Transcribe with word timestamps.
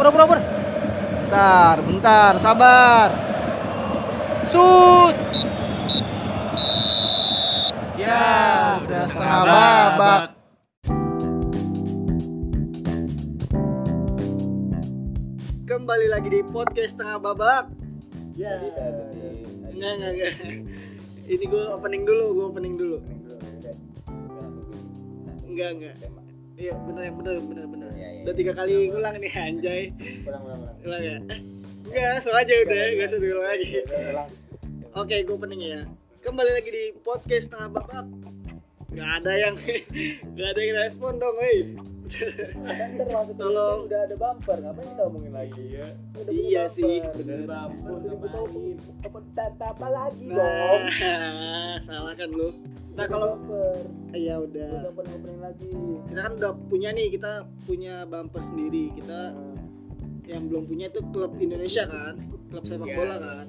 Oper, 0.00 0.16
oper, 0.16 0.22
oper. 0.24 0.40
Bentar, 1.28 1.76
bentar, 1.84 2.32
sabar. 2.40 3.12
Shoot. 4.48 5.12
Ya, 8.00 8.80
udah 8.80 9.04
setengah 9.04 9.40
babak. 9.44 10.22
Kembali 15.68 16.06
lagi 16.08 16.32
di 16.32 16.40
podcast 16.48 16.96
setengah 16.96 17.20
babak. 17.20 17.68
Ya. 18.40 18.56
Enggak, 19.68 19.92
enggak, 20.00 20.12
enggak. 20.16 20.32
Ini 21.28 21.44
gue 21.44 21.64
opening 21.76 22.08
dulu, 22.08 22.24
gue 22.40 22.44
opening 22.48 22.74
dulu. 22.80 22.96
Enggak, 25.44 25.68
enggak. 25.76 25.96
Iya, 26.60 26.76
bener, 26.76 27.08
bener, 27.16 27.36
bener, 27.40 27.64
bener. 27.72 27.90
Iya, 27.96 28.08
iya. 28.12 28.22
Udah 28.28 28.34
tiga 28.36 28.52
kali 28.52 28.92
ngulang 28.92 29.16
nih, 29.16 29.32
anjay. 29.32 29.82
Ulang, 30.28 30.42
ulang, 30.44 30.60
ulang. 30.60 30.76
Ulang 30.84 31.02
ya? 31.02 31.16
Eh, 31.32 31.40
Enggak, 31.88 32.20
sengaja 32.20 32.54
udah, 32.68 32.82
enggak 32.92 33.08
usah 33.08 33.18
diulang 33.24 33.46
lagi. 33.48 33.68
Ulang. 33.88 34.28
Oke, 34.92 35.16
gue 35.24 35.34
opening 35.40 35.62
ya. 35.64 35.80
Kembali 36.20 36.50
lagi 36.52 36.68
di 36.68 36.84
podcast 37.00 37.48
setengah 37.48 37.80
babak. 37.80 38.06
Gak 38.92 39.10
ada 39.24 39.32
yang 39.40 39.54
gak 40.36 40.48
ada 40.52 40.60
yang 40.60 40.76
respon 40.84 41.16
dong, 41.16 41.32
woi. 41.40 41.80
Kan 42.10 42.88
ntar 42.96 43.06
masuk 43.08 43.34
Tolong. 43.36 43.78
udah 43.86 44.00
ada 44.02 44.16
bumper, 44.16 44.56
ngapain 44.58 44.86
kita 44.88 45.02
ngomongin 45.06 45.32
lagi? 45.32 45.62
Iya. 45.68 45.86
Iya 46.26 46.62
sih, 46.66 46.98
bener. 47.14 47.46
Bumper, 47.46 47.98
apa 49.06 49.18
apa 49.62 49.86
lagi 49.88 50.26
dong? 50.28 50.80
Nah, 50.98 51.74
salah 51.86 52.14
kan 52.14 52.28
lu. 52.28 52.50
Nah, 52.92 53.06
kalau 53.06 53.38
bumper, 53.38 53.76
ya 54.12 54.36
terus 54.36 54.50
udah. 54.50 54.70
opening 54.90 55.14
opening 55.14 55.40
lagi. 55.40 55.70
Kita 56.04 56.20
kan 56.20 56.32
udah 56.36 56.52
punya 56.66 56.88
nih, 56.90 57.06
kita 57.10 57.32
punya 57.64 57.94
bumper 58.04 58.42
sendiri. 58.42 58.84
Kita 58.92 59.20
yang 60.26 60.46
belum 60.46 60.62
punya 60.64 60.86
itu 60.86 61.00
klub 61.10 61.34
Indonesia 61.38 61.86
kan, 61.86 62.14
klub 62.48 62.62
sepak 62.62 62.86
Yes. 62.86 62.96
bola 62.96 63.16
kan. 63.18 63.46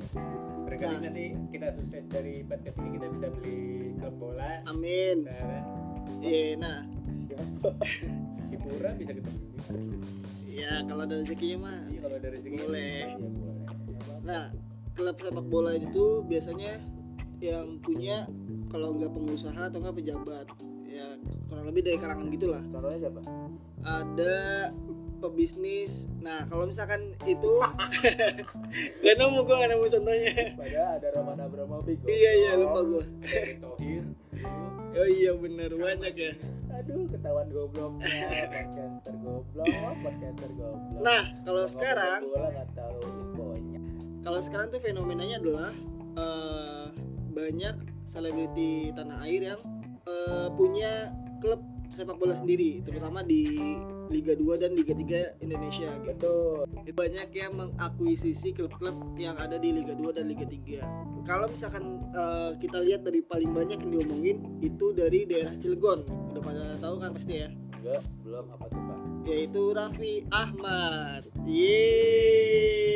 Barangkali 0.66 0.88
Nah. 0.88 1.02
nanti 1.04 1.26
kita 1.52 1.68
sukses 1.76 2.04
dari 2.08 2.42
podcast 2.42 2.78
ini 2.80 2.90
kita 2.96 3.08
bisa 3.12 3.28
beli 3.32 3.60
klub 3.98 4.16
bola. 4.18 4.50
Amin. 4.66 5.26
Nah, 5.26 5.62
Iya, 6.22 6.54
nah, 6.56 6.78
Siapa? 7.28 7.70
si 8.52 8.58
Pura 8.60 8.90
bisa 8.94 9.12
ketemu 9.16 9.38
juga. 9.40 9.64
ya 10.46 10.72
kalau 10.84 11.02
ada 11.02 11.16
rezekinya 11.18 11.58
mah. 11.58 11.80
Iya, 11.88 12.00
kalau 12.02 12.18
dari 12.20 12.38
segi 12.38 12.58
Boleh. 12.60 13.00
Iya, 13.08 13.16
boleh. 13.18 13.56
Nah, 14.22 14.44
klub 14.92 15.18
sepak 15.18 15.46
bola 15.48 15.72
itu 15.74 16.06
biasanya 16.22 16.72
yang 17.40 17.80
punya 17.80 18.28
kalau 18.70 18.94
nggak 18.94 19.10
pengusaha 19.10 19.62
atau 19.66 19.82
nggak 19.82 19.98
pejabat 19.98 20.46
ya 20.86 21.18
kurang 21.48 21.66
lebih 21.66 21.82
dari 21.82 21.98
kalangan 21.98 22.28
gitulah 22.30 22.62
Contohnya 22.70 23.00
siapa? 23.02 23.22
ada 23.82 24.36
pebisnis 25.18 26.06
nah 26.20 26.46
kalau 26.46 26.68
misalkan 26.68 27.18
itu 27.24 27.54
gak 29.02 29.16
nemu 29.16 29.40
gue 29.42 29.56
gak 29.56 29.70
nemu 29.70 29.86
contohnya 29.88 30.34
Padahal 30.54 30.90
ada 30.98 31.08
Roman 31.16 31.40
Abramovich. 31.40 32.00
iya 32.06 32.32
iya 32.36 32.52
lupa 32.60 32.80
gue 32.84 33.04
Tohir. 33.58 34.04
oh 34.92 35.08
iya 35.10 35.32
bener 35.34 35.72
banyak 35.74 36.14
ya 36.14 36.34
Aduh, 36.82 37.06
ketahuan 37.14 37.48
gobloknya. 37.54 38.50
Podcaster 38.50 39.16
goblok, 39.22 39.70
podcaster 40.02 40.52
goblok. 40.58 41.02
nah 41.06 41.24
kalau 41.46 41.66
sekarang 41.70 42.20
bola 42.26 42.50
nggak 42.50 42.70
tahu 42.74 42.98
infonya. 43.06 43.80
kalau 44.26 44.40
sekarang 44.42 44.68
tuh 44.74 44.82
fenomenanya 44.82 45.38
adalah 45.38 45.70
eh, 46.18 46.86
banyak 47.38 47.76
selebriti 48.10 48.90
tanah 48.98 49.18
air 49.30 49.54
yang 49.54 49.62
eh, 50.10 50.50
punya 50.58 51.14
klub 51.38 51.62
sepak 51.92 52.16
bola 52.18 52.32
sendiri 52.36 52.80
terutama 52.88 53.20
di 53.22 53.60
Liga 54.12 54.36
2 54.36 54.60
dan 54.60 54.76
Liga 54.76 54.92
3 54.92 55.40
Indonesia 55.40 55.88
gitu. 56.04 56.12
Betul. 56.12 56.68
Banyak 56.92 57.32
yang 57.32 57.56
mengakuisisi 57.56 58.52
klub-klub 58.52 59.16
yang 59.16 59.40
ada 59.40 59.56
di 59.56 59.72
Liga 59.72 59.96
2 59.96 60.12
dan 60.12 60.28
Liga 60.28 60.44
3. 60.44 61.24
Kalau 61.24 61.48
misalkan 61.48 62.04
eh, 62.12 62.52
kita 62.60 62.84
lihat 62.84 63.08
dari 63.08 63.24
paling 63.24 63.56
banyak 63.56 63.80
yang 63.80 63.92
diomongin 63.92 64.60
itu 64.60 64.92
dari 64.92 65.24
daerah 65.24 65.56
Cilegon. 65.56 66.04
Udah 66.36 66.44
pada 66.44 66.76
tahu 66.84 67.00
kan 67.00 67.16
pasti 67.16 67.40
ya. 67.40 67.50
Enggak, 67.82 68.06
belum 68.22 68.46
apa 68.54 68.66
tuh, 68.70 68.78
Pak? 68.78 69.26
Yaitu 69.26 69.74
Raffi 69.74 70.22
Ahmad. 70.30 71.26
Yeay. 71.48 72.92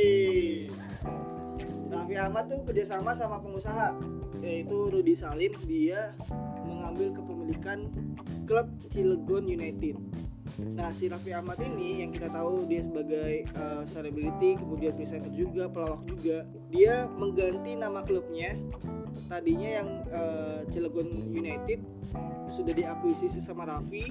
Raffi 1.90 2.16
Ahmad 2.20 2.52
tuh 2.52 2.62
kerjasama 2.68 3.16
sama 3.18 3.42
pengusaha 3.42 3.98
yaitu 4.46 4.94
Rudi 4.94 5.18
Salim. 5.18 5.58
Dia 5.66 6.14
mengambil 6.70 7.18
kepemilikan 7.46 7.94
klub 8.50 8.68
Cilegon 8.90 9.46
United. 9.46 10.02
Nah 10.56 10.90
si 10.96 11.12
Raffi 11.12 11.36
Ahmad 11.36 11.60
ini 11.62 12.02
yang 12.02 12.16
kita 12.16 12.32
tahu 12.32 12.66
dia 12.66 12.82
sebagai 12.82 13.46
uh, 13.54 13.84
selebriti, 13.86 14.58
kemudian 14.58 14.96
presenter 14.96 15.30
juga, 15.36 15.70
pelawak 15.70 16.02
juga. 16.10 16.48
Dia 16.74 17.06
mengganti 17.06 17.78
nama 17.78 18.02
klubnya. 18.02 18.58
Tadinya 19.30 19.70
yang 19.84 19.90
uh, 20.10 20.60
Cilegon 20.72 21.12
United 21.30 21.84
sudah 22.50 22.72
diakuisisi 22.72 23.44
sama 23.44 23.68
Raffi, 23.68 24.10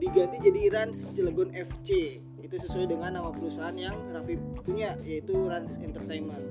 diganti 0.00 0.40
jadi 0.42 0.72
Rans 0.72 1.06
Cilegon 1.12 1.52
FC. 1.52 2.18
Itu 2.40 2.56
sesuai 2.58 2.88
dengan 2.90 3.20
nama 3.20 3.30
perusahaan 3.30 3.76
yang 3.76 3.94
Raffi 4.10 4.40
punya, 4.64 4.96
yaitu 5.04 5.36
Rans 5.46 5.76
Entertainment. 5.78 6.48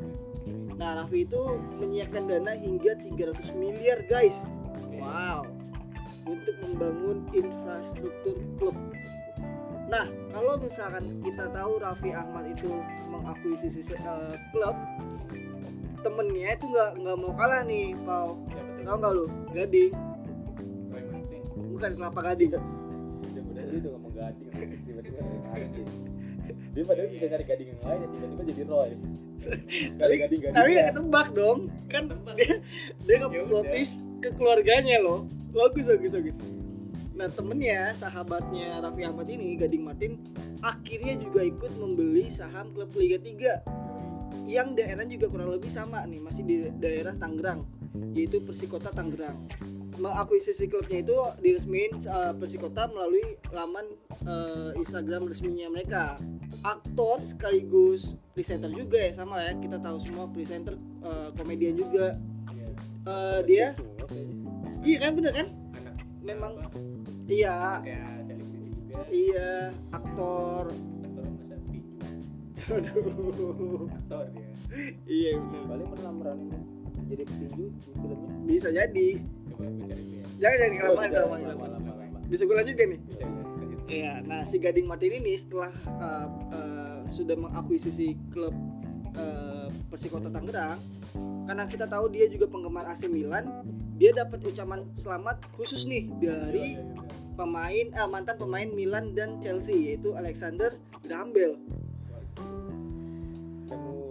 Nah 0.78 1.02
Raffi 1.02 1.26
itu 1.26 1.42
menyiapkan 1.82 2.30
dana 2.30 2.54
hingga 2.54 2.96
300 3.02 3.50
miliar 3.58 4.06
guys. 4.06 4.46
Wow. 4.94 5.63
Untuk 6.24 6.56
membangun 6.64 7.28
infrastruktur 7.36 8.38
klub. 8.56 8.78
Nah, 9.92 10.08
kalau 10.32 10.56
misalkan 10.58 11.22
kita 11.22 11.52
tahu 11.52 11.78
Raffi 11.84 12.16
Ahmad 12.16 12.48
itu 12.50 12.72
mengakuisisi 13.12 13.94
eh, 13.94 14.36
klub, 14.56 14.74
temennya 16.02 16.56
itu 16.56 16.66
nggak 16.72 16.92
nggak 17.04 17.18
mau 17.20 17.32
kalah 17.36 17.62
nih, 17.68 17.94
Pau. 18.08 18.40
Tuh? 18.50 18.64
Tahu 18.84 18.96
nggak 19.00 19.14
lu? 19.16 19.26
Gading, 19.52 19.92
bukan 21.84 21.92
kelapa 22.00 22.20
gading. 22.32 22.52
Udah 22.56 22.64
udah 23.74 23.92
ngomong 23.98 24.14
gading 24.16 24.50
tiba-tiba 24.88 25.20
gading. 25.52 25.90
Dia 26.74 26.84
padahal 26.90 27.10
bisa 27.12 27.26
nyari 27.30 27.46
gading 27.46 27.68
yang 27.70 27.82
lain 27.86 28.00
ya 28.00 28.08
tiba-tiba 28.08 28.42
jadi 28.50 28.64
Roy. 28.66 28.90
Tapi 30.00 30.14
gading 30.16 30.40
gading. 30.40 30.56
tapi 30.56 30.70
nggak 30.72 30.88
ketebak 30.96 31.28
dong, 31.36 31.60
kan 31.92 32.04
dia 32.40 32.56
dia 33.04 33.14
Ya 33.14 33.18
nge-protis 33.28 33.92
ke 34.24 34.30
keluarganya 34.40 34.98
loh. 35.04 35.28
Bagus 35.54 35.86
bagus 35.86 36.12
bagus. 36.18 36.38
Nah 37.14 37.30
temennya, 37.30 37.94
sahabatnya 37.94 38.82
Raffi 38.82 39.06
Ahmad 39.06 39.30
ini, 39.30 39.54
Gading 39.54 39.86
Martin, 39.86 40.18
akhirnya 40.66 41.14
juga 41.14 41.46
ikut 41.46 41.78
membeli 41.78 42.26
saham 42.34 42.74
klub 42.74 42.90
Liga 42.98 43.22
3 43.22 44.50
yang 44.50 44.74
daerah 44.74 45.06
juga 45.06 45.30
kurang 45.30 45.54
lebih 45.54 45.70
sama 45.70 46.04
nih, 46.10 46.20
masih 46.20 46.44
di 46.44 46.56
daerah 46.82 47.14
Tangerang, 47.16 47.64
yaitu 48.18 48.42
Persikota 48.42 48.90
Tangerang. 48.90 49.38
Mengakuisisi 49.94 50.66
klubnya 50.66 51.06
itu 51.06 51.14
diresmiin 51.38 52.02
uh, 52.10 52.34
Persikota 52.34 52.90
melalui 52.90 53.38
laman 53.54 53.86
uh, 54.26 54.74
Instagram 54.74 55.30
resminya 55.30 55.70
mereka. 55.70 56.18
Aktor 56.66 57.22
sekaligus 57.22 58.18
presenter 58.34 58.74
juga 58.74 58.98
ya 58.98 59.14
sama 59.14 59.38
lah 59.38 59.54
ya 59.54 59.62
kita 59.62 59.78
tahu 59.78 60.02
semua 60.02 60.26
presenter 60.34 60.76
uh, 61.06 61.30
komedian 61.38 61.78
juga. 61.78 62.18
Iya. 62.50 62.70
Uh, 63.06 63.40
dia, 63.46 63.68
kayaknya. 64.10 64.43
Iya 64.84 64.98
kan 65.00 65.12
bener 65.14 65.32
kan? 65.34 65.48
Anak 65.74 65.96
Memang 66.22 66.54
apa? 66.58 66.78
iya 67.26 67.80
selebriti 68.22 68.70
juga. 68.74 69.02
iya 69.10 69.50
aktor. 69.90 70.64
Aktor 71.02 71.24
masa 71.30 71.56
pinju. 71.62 71.98
Aduh. 72.70 73.88
Aktor 73.90 74.24
dia. 74.30 74.50
iya 75.06 75.32
bener. 75.36 75.64
Paling 75.66 75.88
pernah 75.90 76.12
meranin 76.14 76.50
jadi 77.04 77.24
petinju 77.24 77.66
di 77.70 77.80
filmnya. 77.86 78.18
Bisa 78.44 78.70
jadi. 78.70 79.08
Coba 79.46 79.64
aku 79.66 79.82
cari 79.86 80.04
dia. 80.06 80.24
Jangan 80.36 80.58
jangan 80.58 80.74
kelamaan 80.74 80.94
Oh, 80.94 81.14
kelamaan. 81.14 81.42
lama-lama. 81.46 81.92
Bisa 82.26 82.42
gue 82.44 82.56
lanjut 82.56 82.74
gak 82.74 82.88
nih? 82.88 83.00
Bisa 83.04 83.24
bisa 83.24 83.52
lanjut. 83.54 83.80
Iya, 83.86 84.14
nah 84.24 84.42
si 84.44 84.56
Gading 84.58 84.88
Martin 84.88 85.14
ini 85.14 85.34
setelah 85.34 85.70
uh, 85.94 86.28
uh, 86.50 87.00
sudah 87.06 87.36
mengakuisisi 87.36 88.16
klub 88.30 88.56
uh, 89.14 89.68
Persikota 89.86 90.28
Tangerang, 90.28 90.80
karena 91.46 91.64
kita 91.68 91.86
tahu 91.86 92.08
dia 92.08 92.26
juga 92.26 92.48
penggemar 92.48 92.88
AC 92.88 93.06
Milan, 93.06 93.52
dia 93.94 94.10
dapat 94.12 94.42
ucapan 94.42 94.82
selamat 94.94 95.38
khusus 95.54 95.86
nih 95.86 96.10
dari 96.16 96.74
Iya, 96.74 96.76
iya, 96.76 96.82
iya. 96.82 97.02
pemain 97.34 97.86
ah, 97.94 98.06
mantan 98.06 98.36
pemain 98.36 98.68
Milan 98.68 99.14
dan 99.14 99.38
Chelsea 99.38 99.88
yaitu 99.88 100.12
Alexander 100.14 100.74
Graham 101.00 101.30
Bell. 101.30 101.54
Kamu 103.66 103.92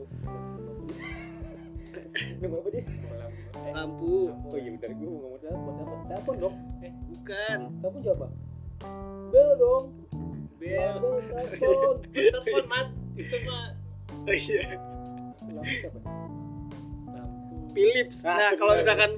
Nama 2.38 2.54
apa 2.54 2.68
dia? 2.68 2.82
Malam. 2.84 3.30
Eh, 3.54 3.72
Lampu, 3.72 4.28
Oh 4.44 4.56
iya 4.56 4.68
bentar 4.70 4.90
gue 4.90 5.02
mau 5.02 5.18
ngomong 5.18 5.40
telepon 5.40 5.72
telepon 5.72 5.98
telepon 6.04 6.34
dong 6.38 6.54
bukan. 7.08 7.58
telepon 7.78 8.00
siapa? 8.02 8.26
Bel 9.30 9.50
dong 9.56 9.84
Bel. 10.58 10.94
Bel 10.94 11.18
telepon 11.22 11.94
Telepon 12.14 12.64
mat. 12.66 12.86
Itu 13.14 13.36
mah 13.42 13.66
Oh, 14.22 14.30
iya. 14.30 14.76
Lampu 15.48 15.72
siapa? 15.80 15.98
Philips. 17.72 18.22
Ah, 18.22 18.36
Nah, 18.38 18.50
kalau 18.54 18.72
bener. 18.72 18.82
misalkan 18.84 19.10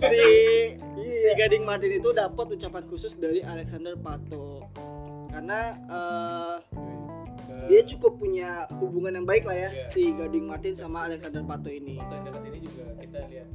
si 0.00 0.20
si 1.14 1.26
Iya. 1.26 1.32
Gading 1.38 1.62
Martin 1.62 1.92
itu 1.94 2.10
dapat 2.10 2.46
ucapan 2.50 2.82
khusus 2.84 3.12
dari 3.14 3.40
Alexander 3.40 3.94
Pato. 3.94 4.66
Karena 5.28 5.76
Ke 7.36 7.54
dia 7.66 7.82
cukup 7.84 8.16
punya 8.16 8.50
hubungan 8.74 9.14
yang 9.14 9.24
baik 9.24 9.44
lah 9.44 9.56
ya 9.58 9.70
Iya. 9.70 9.84
si 9.86 10.10
Gading 10.10 10.44
Martin 10.44 10.72
sama 10.72 11.04
Alexander 11.04 11.42
Pato 11.42 11.68
ini 11.68 11.96
yang 11.98 12.24
dekat 12.24 12.42
ini 12.44 12.58
juga 12.60 12.84
kita 12.96 13.18
lihat 13.28 13.48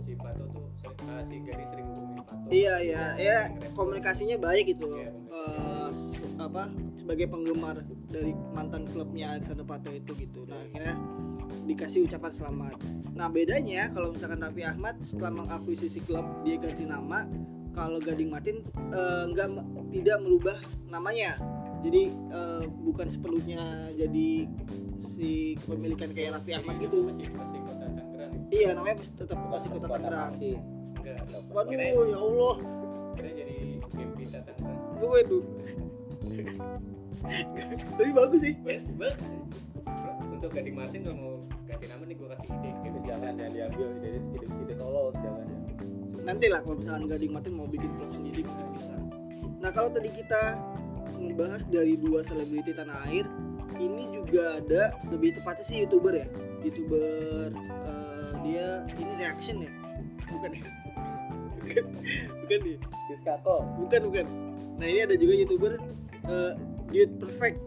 si 0.00 0.12
Pato 0.14 0.44
tuh 0.46 0.64
sering, 0.74 0.96
ah, 1.06 1.22
si 1.22 1.36
Gadi 1.40 1.64
sering 1.66 1.86
hubungin 1.88 2.18
Pato 2.18 2.46
iya 2.48 2.74
iya 2.78 3.02
ya 3.16 3.38
komunikasinya 3.72 4.36
baik 4.38 4.64
gitu 4.70 4.88
Iya, 4.92 5.10
Eh, 5.32 5.88
se- 5.90 6.28
apa 6.36 6.68
sebagai 6.94 7.26
penggemar 7.26 7.82
dari 8.06 8.30
mantan 8.52 8.86
klubnya 8.86 9.34
Alexander 9.34 9.64
Pato 9.64 9.90
itu 9.90 10.12
gitu 10.14 10.44
nah 10.44 10.60
akhirnya 10.60 10.94
dikasih 11.64 12.06
ucapan 12.06 12.32
selamat. 12.32 12.76
Nah 13.14 13.28
bedanya 13.30 13.88
kalau 13.92 14.10
misalkan 14.10 14.42
Raffi 14.42 14.62
Ahmad 14.66 14.98
setelah 15.00 15.32
mengakuisisi 15.44 16.02
klub 16.04 16.26
dia 16.42 16.58
ganti 16.58 16.84
nama. 16.84 17.26
Kalau 17.72 18.04
Gading 18.04 18.28
Martin 18.28 18.60
eh, 18.92 19.24
nggak 19.32 19.48
me- 19.48 19.66
tidak 19.96 20.20
merubah 20.20 20.58
namanya. 20.92 21.40
Jadi 21.80 22.12
eh, 22.12 22.62
bukan 22.84 23.06
sepenuhnya 23.08 23.88
jadi 23.96 24.46
si 25.00 25.56
kepemilikan 25.64 26.12
kayak 26.12 26.36
Raffi 26.40 26.52
Ahmad 26.52 26.76
gitu. 26.82 27.08
Masih 27.08 27.28
masih 27.32 27.60
kota 27.64 27.86
Tangerang. 27.88 28.32
Iya 28.52 28.68
namanya 28.76 28.96
masih 29.00 29.14
tetap 29.16 29.38
masih 29.48 29.68
kota 29.72 29.86
Tangerang. 29.88 30.32
Martin. 30.36 30.58
enggak 31.02 31.18
waduh 31.50 32.06
ya 32.06 32.18
Allah. 32.20 32.56
kirain 33.16 33.34
jadi 33.34 33.56
kita 34.20 34.38
Tangerang. 34.44 34.80
Waduh. 35.00 35.44
Tapi 37.96 38.10
bagus 38.12 38.40
sih. 38.42 38.54
Bagus 38.60 39.26
untuk 40.42 40.58
Gading 40.58 40.74
Martin 40.74 41.00
kalau 41.06 41.16
mau 41.22 41.31
ganti 41.82 41.98
nama 41.98 42.04
nih 42.06 42.14
gue 42.14 42.28
kasih 42.30 42.48
ide. 42.62 42.70
Itu 42.86 42.98
jangan 43.02 43.32
yang 43.34 43.52
diambil 43.58 43.88
dari 43.98 44.18
ide 44.22 44.46
ide 44.46 44.74
tolol 44.78 45.10
jangan. 45.18 45.46
nanti 46.22 46.46
lah 46.46 46.62
kalau 46.62 46.78
misalkan 46.78 47.10
Gading 47.10 47.34
Martin 47.34 47.52
mau 47.58 47.66
bikin 47.66 47.90
klub 47.98 48.14
sendiri 48.14 48.46
mungkin 48.46 48.66
bisa. 48.78 48.94
Nah 49.58 49.70
kalau 49.74 49.90
tadi 49.90 50.06
kita 50.14 50.54
membahas 51.18 51.66
dari 51.66 51.98
dua 51.98 52.22
selebriti 52.22 52.70
tanah 52.70 52.94
air 53.10 53.26
ini 53.82 54.06
juga 54.14 54.62
ada 54.62 54.94
lebih 55.10 55.34
tepatnya 55.34 55.66
sih 55.66 55.82
youtuber 55.82 56.14
ya? 56.14 56.26
Youtuber 56.62 57.50
eh, 57.66 58.30
dia 58.46 58.86
ini 58.94 59.12
reaction 59.18 59.66
ya? 59.66 59.72
Bukan 60.30 60.50
ya? 60.54 60.62
Bukan 61.62 61.84
bukan 62.42 62.58
nih 62.66 62.76
Diskato. 63.10 63.56
bukan 63.82 64.00
bukan. 64.06 64.26
Nah 64.78 64.86
ini 64.86 65.00
ada 65.02 65.14
juga 65.18 65.34
youtuber 65.34 65.72
eh, 66.30 66.52
Dude 66.94 67.14
Perfect. 67.18 67.58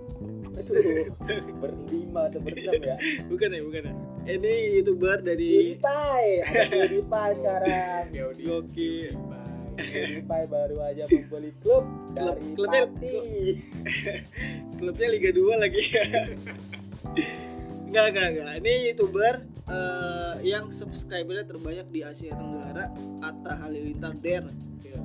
Itu 0.56 0.72
berlima 1.60 2.32
atau 2.32 2.40
berenam 2.40 2.80
ya. 2.80 2.96
bukan 3.32 3.50
ya 3.52 3.60
bukan 3.68 3.84
ya 3.92 4.05
ini 4.26 4.52
youtuber 4.76 5.22
dari 5.22 5.78
PewDiePie, 5.78 6.34
ada 6.42 6.64
PewDiePie 6.68 7.32
sekarang. 7.40 8.04
ya 8.10 8.24
udah 8.26 8.44
Gokil. 8.44 9.14
PewDiePie 9.76 10.46
baru 10.48 10.78
aja 10.82 11.04
membeli 11.06 11.52
klub 11.60 11.86
dari 12.12 12.42
klubnya- 12.54 12.88
Pati. 12.88 13.18
klubnya 14.80 15.08
Liga 15.10 15.30
2 15.30 15.60
lagi 15.60 15.84
Enggak, 17.86 18.06
enggak, 18.12 18.28
enggak. 18.30 18.56
Ini 18.60 18.74
YouTuber 18.90 19.34
eh, 19.68 20.34
yang 20.44 20.68
subscribernya 20.70 21.46
terbanyak 21.46 21.88
di 21.88 22.02
Asia 22.02 22.34
Tenggara, 22.34 22.92
Atta 23.22 23.54
Halilintar 23.58 24.16
Der. 24.18 24.44
Iya. 24.82 25.00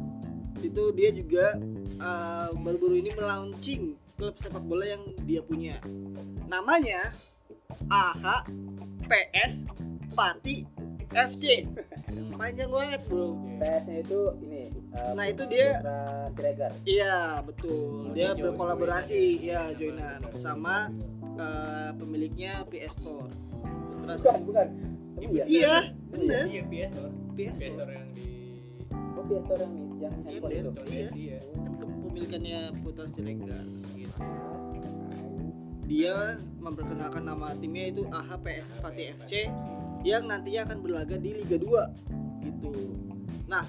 Itu 0.61 0.91
dia 0.91 1.11
juga 1.11 1.55
eh, 1.95 2.49
baru-baru 2.53 2.95
ini 2.97 3.11
melaunching 3.13 3.83
klub 4.15 4.35
sepak 4.37 4.61
bola 4.61 4.87
yang 4.89 5.03
dia 5.23 5.39
punya. 5.41 5.79
Namanya 6.47 7.15
AH 7.87 8.51
PS 9.11 9.67
Pati 10.11 10.63
FC. 11.11 11.67
Panjang 12.41 12.71
banget, 12.71 13.01
Bro. 13.05 13.35
PS-nya 13.59 13.99
itu 14.01 14.21
ini. 14.41 14.71
eh, 14.95 15.13
Nah, 15.13 15.27
itu 15.27 15.43
dia- 15.45 15.83
Siregar. 16.33 16.73
Iya, 16.83 17.17
betul. 17.43 18.09
Oh, 18.09 18.15
Dia 18.15 18.33
berkolaborasi 18.33 19.19
join- 19.37 19.45
ya 19.45 19.61
join- 19.75 19.99
joinan 19.99 20.21
sama 20.33 20.89
eh, 21.33 21.91
pemiliknya 21.95 22.63
PS 22.65 22.97
Store. 22.97 23.27
Terus 24.01 24.23
Bukan, 24.23 24.41
bukan. 24.47 24.67
Iya? 25.21 25.45
Iya, 25.45 25.75
Emang 25.85 26.11
bener. 26.11 26.45
iya 26.47 26.63
PS 26.65 26.91
Store 26.93 27.13
PS 27.33 27.55
PS 27.59 27.71
Store. 27.75 27.91
Yang 27.91 28.09
di 28.15 28.29
Oh, 28.91 29.23
PS 29.23 29.43
Store 29.45 29.61
yang 29.61 29.75
yang 30.01 30.15
handphone 30.23 30.51
Iya, 30.51 30.61
itu. 30.61 30.71
Iya. 30.89 31.09
iya 31.13 31.39
Kan 31.53 31.73
kepemilikannya 31.77 32.61
Putra 32.81 33.05
Siregar 33.07 33.65
gitu. 33.93 34.17
Dia 35.91 36.39
memperkenalkan 36.63 37.27
nama 37.27 37.51
timnya 37.59 37.91
itu 37.91 38.07
AHPS 38.07 38.79
Pati 38.79 39.11
FC 39.11 39.51
yang 40.07 40.31
nantinya 40.31 40.71
akan 40.71 40.79
berlaga 40.87 41.19
di 41.19 41.43
Liga 41.43 41.59
2 41.59 42.47
gitu. 42.47 42.95
Nah, 43.51 43.67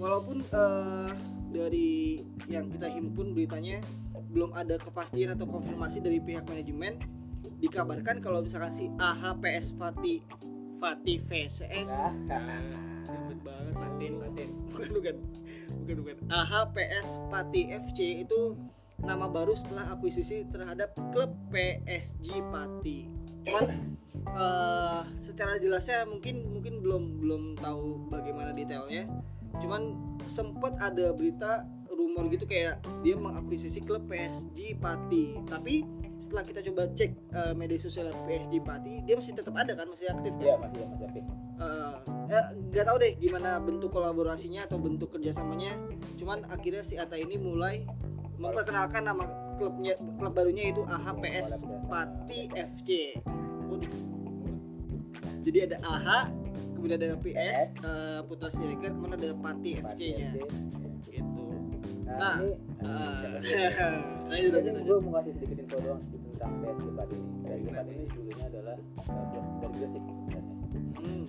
walaupun 0.00 0.40
eh, 0.40 1.12
dari 1.52 2.24
yang 2.48 2.72
kita 2.72 2.88
himpun 2.88 3.36
beritanya 3.36 3.84
belum 4.32 4.56
ada 4.56 4.80
kepastian 4.80 5.36
atau 5.36 5.44
konfirmasi 5.44 6.00
dari 6.00 6.24
pihak 6.24 6.48
manajemen, 6.48 7.04
dikabarkan 7.60 8.24
kalau 8.24 8.40
misalkan 8.40 8.72
si 8.72 8.88
AHPS 8.96 9.76
Pati 9.76 10.24
Fatih 10.78 11.18
VCN 11.26 11.90
Nah, 12.30 12.62
ribet 13.12 13.40
banget 13.44 13.74
bukan 14.70 14.88
bukan. 14.94 15.16
Bukan 15.84 15.96
bukan. 16.00 16.16
AHPS 16.32 17.18
Pati 17.28 17.62
FC 17.74 18.24
itu 18.24 18.56
nama 19.02 19.30
baru 19.30 19.54
setelah 19.54 19.94
akuisisi 19.94 20.46
terhadap 20.50 20.94
klub 21.14 21.30
PSG 21.54 22.42
Pati. 22.50 23.06
Cuman 23.46 23.66
eh, 24.26 25.02
secara 25.14 25.56
jelasnya 25.62 26.02
mungkin 26.08 26.42
mungkin 26.50 26.82
belum 26.82 27.02
belum 27.22 27.42
tahu 27.62 28.10
bagaimana 28.10 28.50
detailnya. 28.50 29.06
Cuman 29.62 29.94
sempat 30.26 30.76
ada 30.82 31.14
berita 31.14 31.64
rumor 31.88 32.30
gitu 32.30 32.46
kayak 32.46 32.78
dia 33.06 33.14
mengakuisisi 33.14 33.86
klub 33.86 34.02
PSG 34.10 34.82
Pati. 34.82 35.38
Tapi 35.46 35.86
setelah 36.18 36.42
kita 36.42 36.60
coba 36.66 36.90
cek 36.98 37.10
eh, 37.14 37.54
media 37.54 37.78
sosial 37.78 38.10
PSG 38.26 38.58
Pati 38.66 39.06
dia 39.06 39.14
masih 39.14 39.38
tetap 39.38 39.54
ada 39.54 39.78
kan? 39.78 39.86
Masih 39.86 40.10
aktif 40.10 40.34
kan? 40.34 40.42
Iya, 40.42 40.54
masih 40.58 40.82
masih 40.90 41.06
aktif. 41.06 41.24
Eh, 41.58 41.96
ya 42.34 42.40
nggak 42.54 42.84
tahu 42.86 42.96
deh 42.98 43.12
gimana 43.22 43.62
bentuk 43.62 43.90
kolaborasinya 43.94 44.66
atau 44.66 44.78
bentuk 44.82 45.14
kerjasamanya. 45.14 45.78
Cuman 46.18 46.42
akhirnya 46.50 46.82
si 46.82 46.98
Ata 46.98 47.14
ini 47.14 47.38
mulai 47.38 47.86
memperkenalkan 48.38 49.02
nama 49.02 49.24
klubnya 49.58 49.94
klub 50.18 50.32
barunya 50.32 50.70
itu 50.70 50.82
AHPS 50.86 51.58
Pati 51.90 52.40
FC 52.54 52.88
jadi 55.42 55.58
ada 55.70 55.76
AH 55.82 56.08
kemudian 56.78 56.98
ada 57.02 57.18
PS 57.18 57.58
eh, 57.82 58.20
Putra 58.26 58.48
Siregar 58.48 58.94
kemudian 58.94 59.18
ada 59.18 59.36
Pati 59.42 59.70
FC 59.82 60.00
nya 60.14 60.30
gitu. 60.34 60.44
Nah, 62.08 62.40
Nah, 62.78 63.36
ini 63.44 63.52
eh, 63.52 63.74
lanjut 64.30 64.50
lanjut 64.52 64.52
Jadi 64.54 64.68
lanjut. 64.80 64.86
gue 64.88 64.98
mau 65.04 65.12
kasih 65.20 65.32
sedikit 65.36 65.56
info 65.60 65.76
doang 65.82 66.00
gitu 66.08 66.26
tentang 66.34 66.52
PSG 66.62 66.86
Pati 66.96 67.14
ini. 67.18 67.28
PSG 67.44 67.66
Pati 67.68 67.90
ini 67.92 68.04
dulunya 68.14 68.44
adalah 68.48 68.76
uh, 68.78 69.24
klub 69.28 69.44
dari 69.60 69.74
Gresik 69.76 70.02
sebenarnya. 70.08 70.54
Hmm. 70.98 71.24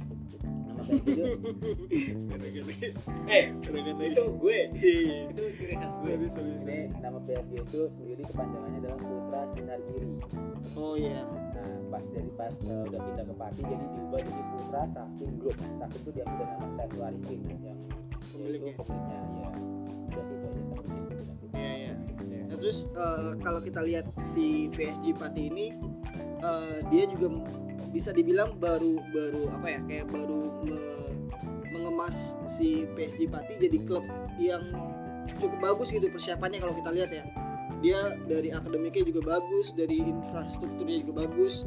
Eh 3.29 3.43
itu 4.09 4.24
gue 4.39 4.59
Iya. 4.74 5.17
itu 5.29 5.43
ciri 5.59 5.75
khas 5.77 5.93
gue 6.01 6.12
ini 6.15 6.77
nama 7.00 7.19
PSG 7.24 7.51
itu 7.62 7.81
sendiri 7.93 8.24
kepanjangannya 8.25 8.79
adalah 8.83 9.00
Putra 9.00 9.41
Sinar 9.53 9.79
Giri. 9.91 10.09
Oh 10.74 10.93
iya. 10.95 11.21
Nah, 11.29 11.77
pas 11.91 12.05
dari 12.09 12.31
pas 12.33 12.53
uh, 12.65 12.83
udah 12.88 13.00
pindah 13.03 13.25
ke 13.27 13.36
Pati 13.36 13.62
jadi 13.62 13.86
diubah 13.93 14.19
jadi 14.24 14.43
Putra 14.55 14.81
Safin 14.93 15.31
Group. 15.38 15.55
Safin 15.77 16.00
itu 16.00 16.12
diambil 16.15 16.36
dari 16.39 16.53
nama 16.57 16.67
Saiful 16.77 17.03
Arifin 17.03 17.39
yang 17.45 17.79
Pemiliknya. 18.29 18.74
pemiliknya 18.77 19.17
ya. 19.41 19.51
Udah 20.09 20.24
sih 20.24 20.38
terus 22.60 22.86
eh, 22.92 23.32
kalau 23.39 23.63
kita 23.63 23.82
lihat 23.82 24.06
si 24.22 24.68
PSG 24.75 25.16
Pati 25.16 25.42
ini 25.50 25.74
eh, 26.44 26.78
dia 26.92 27.04
juga 27.10 27.42
bisa 27.89 28.13
dibilang 28.13 28.60
baru 28.62 29.01
baru 29.10 29.44
apa 29.58 29.68
ya 29.68 29.80
kayak 29.89 30.08
baru 30.13 30.42
me- 30.62 31.13
mengemas 31.74 32.38
si 32.46 32.86
PSG 32.94 33.32
Pati 33.32 33.58
jadi 33.58 33.78
klub 33.88 34.06
yang 34.38 34.62
cukup 35.39 35.60
bagus 35.74 35.96
gitu 35.96 36.12
persiapannya 36.12 36.60
kalau 36.62 36.75
kita 36.75 36.92
lihat 36.94 37.12
ya. 37.13 37.25
Dia 37.80 38.12
dari 38.28 38.51
akademiknya 38.51 39.08
juga 39.08 39.39
bagus, 39.39 39.72
dari 39.72 40.04
infrastrukturnya 40.04 41.00
juga 41.00 41.24
bagus 41.24 41.63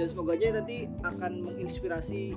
dan 0.00 0.08
semoga 0.08 0.32
aja 0.32 0.56
nanti 0.56 0.88
akan 1.04 1.52
menginspirasi 1.52 2.32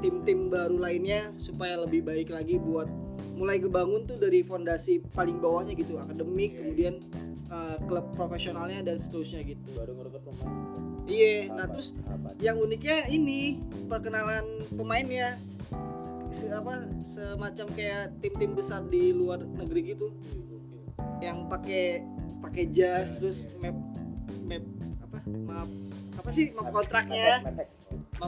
tim-tim 0.00 0.48
baru 0.48 0.80
lainnya 0.80 1.36
supaya 1.36 1.84
lebih 1.84 2.00
baik 2.00 2.32
lagi 2.32 2.56
buat 2.56 2.88
mulai 3.34 3.56
kebangun 3.56 4.04
tuh 4.04 4.16
dari 4.16 4.40
fondasi 4.40 5.00
paling 5.10 5.38
bawahnya 5.38 5.72
gitu 5.72 5.96
akademik 5.96 6.50
Iya, 6.50 6.58
kemudian 6.60 6.94
uh, 7.48 7.76
klub 7.84 8.06
profesionalnya 8.12 8.80
dan 8.82 8.96
seterusnya 8.96 9.40
gitu. 9.42 9.62
Baru 9.72 9.94
ngerekrut 9.94 10.22
pemain. 10.22 10.52
iya 11.04 11.50
nah 11.50 11.66
terus 11.66 11.96
apa- 12.06 12.36
yang 12.38 12.56
uniknya 12.56 13.06
ini 13.06 13.58
perkenalan 13.86 14.44
pemainnya. 14.70 15.36
Se- 16.30 16.46
apa 16.46 16.86
semacam 17.02 17.66
kayak 17.74 18.14
tim-tim 18.20 18.54
besar 18.54 18.86
di 18.86 19.10
luar 19.10 19.42
negeri 19.42 19.80
gitu. 19.90 20.14
Yang 21.18 21.38
pakai 21.48 21.84
pakai 22.40 22.64
jas 22.70 23.18
Jas, 23.18 23.18
terus 23.18 23.38
iya. 23.58 23.70
map 23.70 23.76
map 24.46 24.64
apa? 25.02 25.18
Map 25.26 25.68
apa 26.16 26.30
sih? 26.30 26.54
Map 26.54 26.70
kontraknya. 26.70 27.42
map 27.42 27.68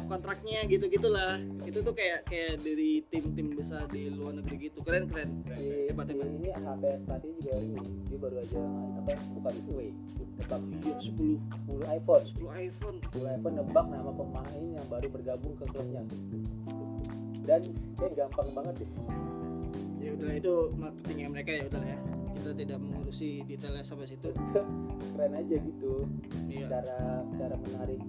kontraknya 0.01 0.65
gitu 0.65 0.89
gitulah 0.89 1.37
itu 1.69 1.79
tuh 1.85 1.93
kayak 1.93 2.25
kayak 2.25 2.61
dari 2.65 3.05
tim-tim 3.13 3.53
besar 3.53 3.85
di 3.93 4.09
luar 4.09 4.41
negeri 4.41 4.73
gitu. 4.73 4.81
Keren 4.81 5.09
keren. 5.09 5.45
Hebat, 5.45 6.09
si 6.09 6.17
hebat. 6.17 6.29
ini 6.29 6.49
HPS 6.53 7.03
Pati 7.05 7.29
juga 7.37 7.53
ini 7.61 7.81
dia 8.09 8.19
baru 8.21 8.37
aja 8.41 8.63
apa 9.03 9.13
buka 9.37 9.51
giveaway 9.53 9.91
nebak. 10.39 10.63
Iya 10.85 10.97
10 11.01 11.39
10 11.69 11.97
iPhone. 11.99 12.25
10 12.25 12.49
iPhone. 12.69 12.97
10 13.13 13.35
iPhone 13.37 13.55
nebak 13.61 13.87
nama 13.89 14.11
pemain 14.13 14.65
yang 14.73 14.87
baru 14.89 15.07
bergabung 15.13 15.55
ke 15.61 15.65
klubnya. 15.69 16.03
Dan 17.43 17.61
dia 17.99 18.09
gampang 18.17 18.49
banget 18.55 18.75
sih. 18.85 18.89
Ya 20.03 20.11
udahlah 20.19 20.37
itu 20.39 20.55
marketingnya 20.79 21.29
mereka 21.31 21.51
ya 21.55 21.63
udahlah 21.71 21.89
ya. 21.89 21.99
Kita 22.33 22.51
tidak 22.59 22.79
mengurusi 22.83 23.31
detailnya 23.47 23.85
sampai 23.87 24.07
situ. 24.11 24.31
Keren 25.15 25.33
aja 25.37 25.57
gitu. 25.57 25.93
Iya. 26.51 26.67
Cara 26.69 26.99
cara 27.39 27.57
menarik 27.61 28.01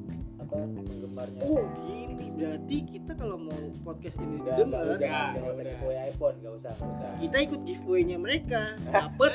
apa 0.53 0.79
penggemarnya. 0.83 1.39
Oh 1.43 1.63
gini 1.81 2.25
berarti 2.33 2.77
kita 2.85 3.11
kalau 3.13 3.37
mau 3.37 3.59
podcast 3.81 4.17
ini 4.19 4.35
Nggak, 4.41 4.55
didengar 4.57 4.83
nggak, 4.83 4.99
jangan 4.99 5.03
Ya, 5.03 5.23
jangan 5.33 5.43
usah 5.43 5.53
udah. 5.53 5.65
giveaway 5.73 5.97
iPhone 6.09 6.35
nggak 6.41 6.53
usah 6.53 6.71
nggak 6.73 6.91
usah. 6.93 7.09
kita 7.19 7.37
ikut 7.41 7.61
giveaway-nya 7.63 8.17
mereka. 8.17 8.61
Dapat 8.87 9.33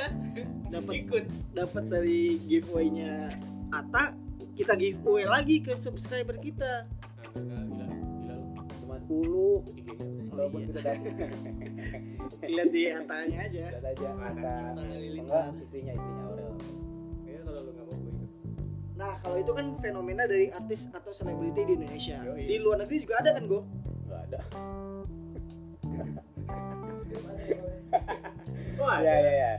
dapat 0.69 0.95
ikut. 1.03 1.25
dapat 1.53 1.85
dari 1.89 2.21
giveaway-nya 2.45 3.13
Ata 3.69 4.05
kita 4.55 4.75
giveaway 4.75 5.25
lagi 5.25 5.63
ke 5.63 5.73
subscriber 5.75 6.35
kita. 6.39 6.87
Gila 7.35 7.59
gila 7.63 8.35
lu 8.35 8.65
cuma 8.83 8.97
10 8.99 9.79
IG-nya 9.79 10.23
walaupun 10.33 10.59
iya. 10.59 10.67
kita 10.71 10.81
dapat 10.83 11.13
lihat 12.55 12.69
di 12.73 12.83
Atanya 12.89 13.39
aja. 13.47 13.65
Lihat 13.77 13.85
aja 13.87 14.09
Angka 14.19 14.55
enggak 14.75 15.45
istrinya 15.61 15.93
istrinya 15.95 16.23
Aurel 16.27 16.48
nah 18.99 19.15
kalau 19.23 19.39
itu 19.39 19.55
kan 19.55 19.79
fenomena 19.79 20.27
dari 20.27 20.51
artis 20.51 20.91
atau 20.91 21.15
selebriti 21.15 21.63
di 21.63 21.73
Indonesia. 21.79 22.19
Yoi. 22.27 22.51
di 22.51 22.57
luar 22.59 22.83
negeri 22.83 23.07
juga 23.07 23.15
ada 23.23 23.31
kan 23.39 23.47
go? 23.47 23.63
Nggak 24.11 24.21
ada. 24.27 24.41
Wah 28.83 28.99
ya 28.99 29.15
ya 29.23 29.33
ya. 29.33 29.53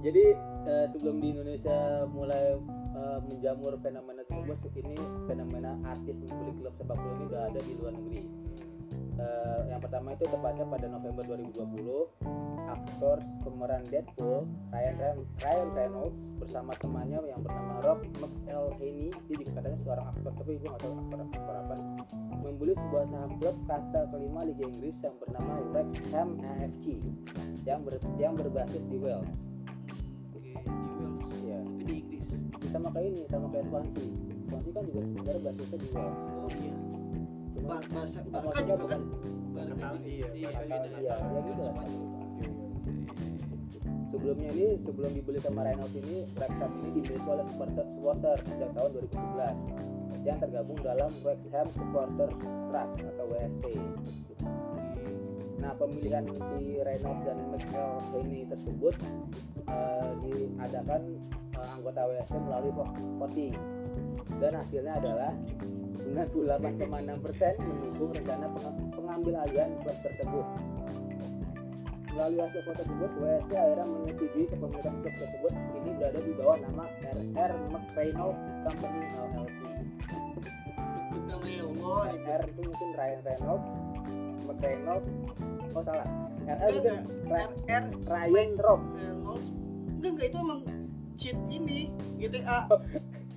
Jadi 0.00 0.24
eh, 0.64 0.86
sebelum 0.96 1.20
di 1.20 1.28
Indonesia 1.36 2.08
mulai 2.08 2.56
eh, 2.96 3.18
menjamur 3.28 3.76
fenomena 3.84 4.24
tersebut 4.24 4.72
ini 4.80 4.96
fenomena 5.28 5.76
artis 5.84 6.16
membeli 6.16 6.52
klub 6.56 6.74
sepak 6.80 6.96
bola 6.96 7.12
ini 7.12 7.24
udah 7.28 7.42
ada 7.52 7.60
di 7.60 7.72
luar 7.76 7.92
negeri 7.92 8.22
Eh, 9.18 9.60
yang 9.66 9.82
pertama 9.82 10.14
itu 10.14 10.30
tepatnya 10.30 10.62
pada 10.62 10.86
November 10.86 11.26
2020 11.26 12.06
aktor 12.70 13.18
pemeran 13.42 13.82
Deadpool 13.90 14.46
Ryan, 14.70 15.18
Ryan 15.42 15.68
Reynolds 15.74 16.22
bersama 16.38 16.78
temannya 16.78 17.26
yang 17.26 17.42
bernama 17.42 17.82
Rob 17.82 18.06
McElhenney. 18.22 19.10
Dia 19.26 19.36
juga 19.42 19.58
katanya 19.58 19.78
seorang 19.82 20.06
aktor 20.14 20.30
tapi 20.38 20.50
gue 20.62 20.70
gak 20.70 20.82
tahu 20.86 20.92
aktor 21.02 21.18
aktor 21.34 21.54
apa. 21.58 21.74
Membeli 22.46 22.74
sebuah 22.78 23.04
saham 23.10 23.32
klub 23.42 23.56
kasta 23.66 24.00
kelima 24.14 24.40
Liga 24.46 24.64
Inggris 24.70 24.96
yang 25.02 25.14
bernama 25.18 25.52
Wrexham 25.74 26.28
AFC 26.38 26.84
yang 27.66 27.80
ber- 27.82 28.14
yang 28.22 28.32
berbasis 28.38 28.84
di 28.86 28.96
Wales. 29.02 29.34
Ya 31.42 31.58
di 31.82 32.06
Inggris. 32.06 32.38
Sama 32.70 32.94
kayak 32.94 33.08
ini 33.10 33.22
sama 33.26 33.50
kayak 33.50 33.66
Swansea. 33.66 34.06
Swansea 34.46 34.70
kan 34.70 34.82
juga 34.86 35.00
sebenarnya 35.02 35.40
basisnya 35.42 35.78
di 35.82 35.88
Wales. 35.90 36.22
Oh 36.38 36.52
iya 36.54 36.87
bahasa 37.68 38.18
Barca 38.24 38.60
juga 38.64 38.86
kan 38.88 39.00
Barca 39.52 39.88
iya, 40.00 40.28
iya 40.32 40.48
iya 40.64 41.12
ya 41.12 41.14
gitu 41.44 41.60
lah 41.60 41.74
Spanyol. 41.76 42.02
sebelumnya 44.08 44.48
ini 44.56 44.66
sebelum 44.80 45.10
dibeli 45.12 45.38
sama 45.44 45.60
Reynolds 45.62 45.94
ini 45.94 46.16
Wrexham 46.34 46.70
ini 46.80 46.88
dimiliki 46.96 47.28
oleh 47.28 47.44
supporter, 47.52 47.84
supporter 47.92 48.36
sejak 48.48 48.70
tahun 48.72 48.90
2011 49.04 50.26
yang 50.26 50.38
tergabung 50.40 50.80
dalam 50.80 51.10
Wrexham 51.22 51.66
Supporter 51.70 52.28
Trust 52.68 52.96
atau 53.00 53.26
WST. 53.30 53.64
Nah 55.58 55.72
pemilihan 55.76 56.24
si 56.26 56.80
Reynolds 56.80 57.22
dan 57.22 57.38
McElhenney 57.48 58.42
tersebut 58.48 58.94
eh, 59.68 60.10
diadakan 60.24 61.02
eh, 61.54 61.68
anggota 61.76 62.00
WST 62.08 62.34
melalui 62.40 62.72
vo- 62.72 62.96
voting 63.20 63.54
dan 64.38 64.52
hasilnya 64.54 64.94
adalah 64.98 65.32
98,6% 66.08 67.60
mendukung 67.60 68.10
rencana 68.16 68.46
peng- 68.56 68.90
pengambil 68.96 69.34
alihan 69.44 69.70
klub 69.84 69.98
tersebut. 70.00 70.46
Melalui 72.08 72.40
hasil 72.40 72.60
foto 72.66 72.82
tersebut, 72.82 73.10
WST 73.20 73.52
akhirnya 73.52 73.86
menyetujui 73.86 74.44
kepemilikan 74.48 74.94
klub 75.04 75.14
tersebut. 75.14 75.52
Ini 75.54 75.90
berada 76.00 76.18
di 76.18 76.32
bawah 76.34 76.56
nama 76.58 76.84
RR 77.04 77.52
McReynolds 77.70 78.46
Company 78.64 79.00
LLC. 79.14 79.58
Nyebut 80.88 81.24
namanya 81.28 81.54
ya 81.54 81.64
Allah 81.68 82.02
R 82.26 82.42
itu 82.48 82.60
mungkin 82.64 82.88
Ryan 82.96 83.20
Reynolds, 83.22 83.68
McReynolds, 84.48 85.08
oh 85.76 85.82
salah. 85.84 86.08
RR 86.48 86.56
enggak 86.56 86.70
itu 86.72 86.80
enggak. 86.80 87.02
Ra- 87.28 87.54
R 87.68 87.84
Ryan 88.08 88.50
Rob, 88.64 88.80
Reynolds 88.96 89.46
enggak 90.00 90.10
enggak 90.10 90.26
itu 90.26 90.38
emang 90.40 90.60
cheat 91.18 91.38
ini 91.50 91.80
GTA 92.16 92.66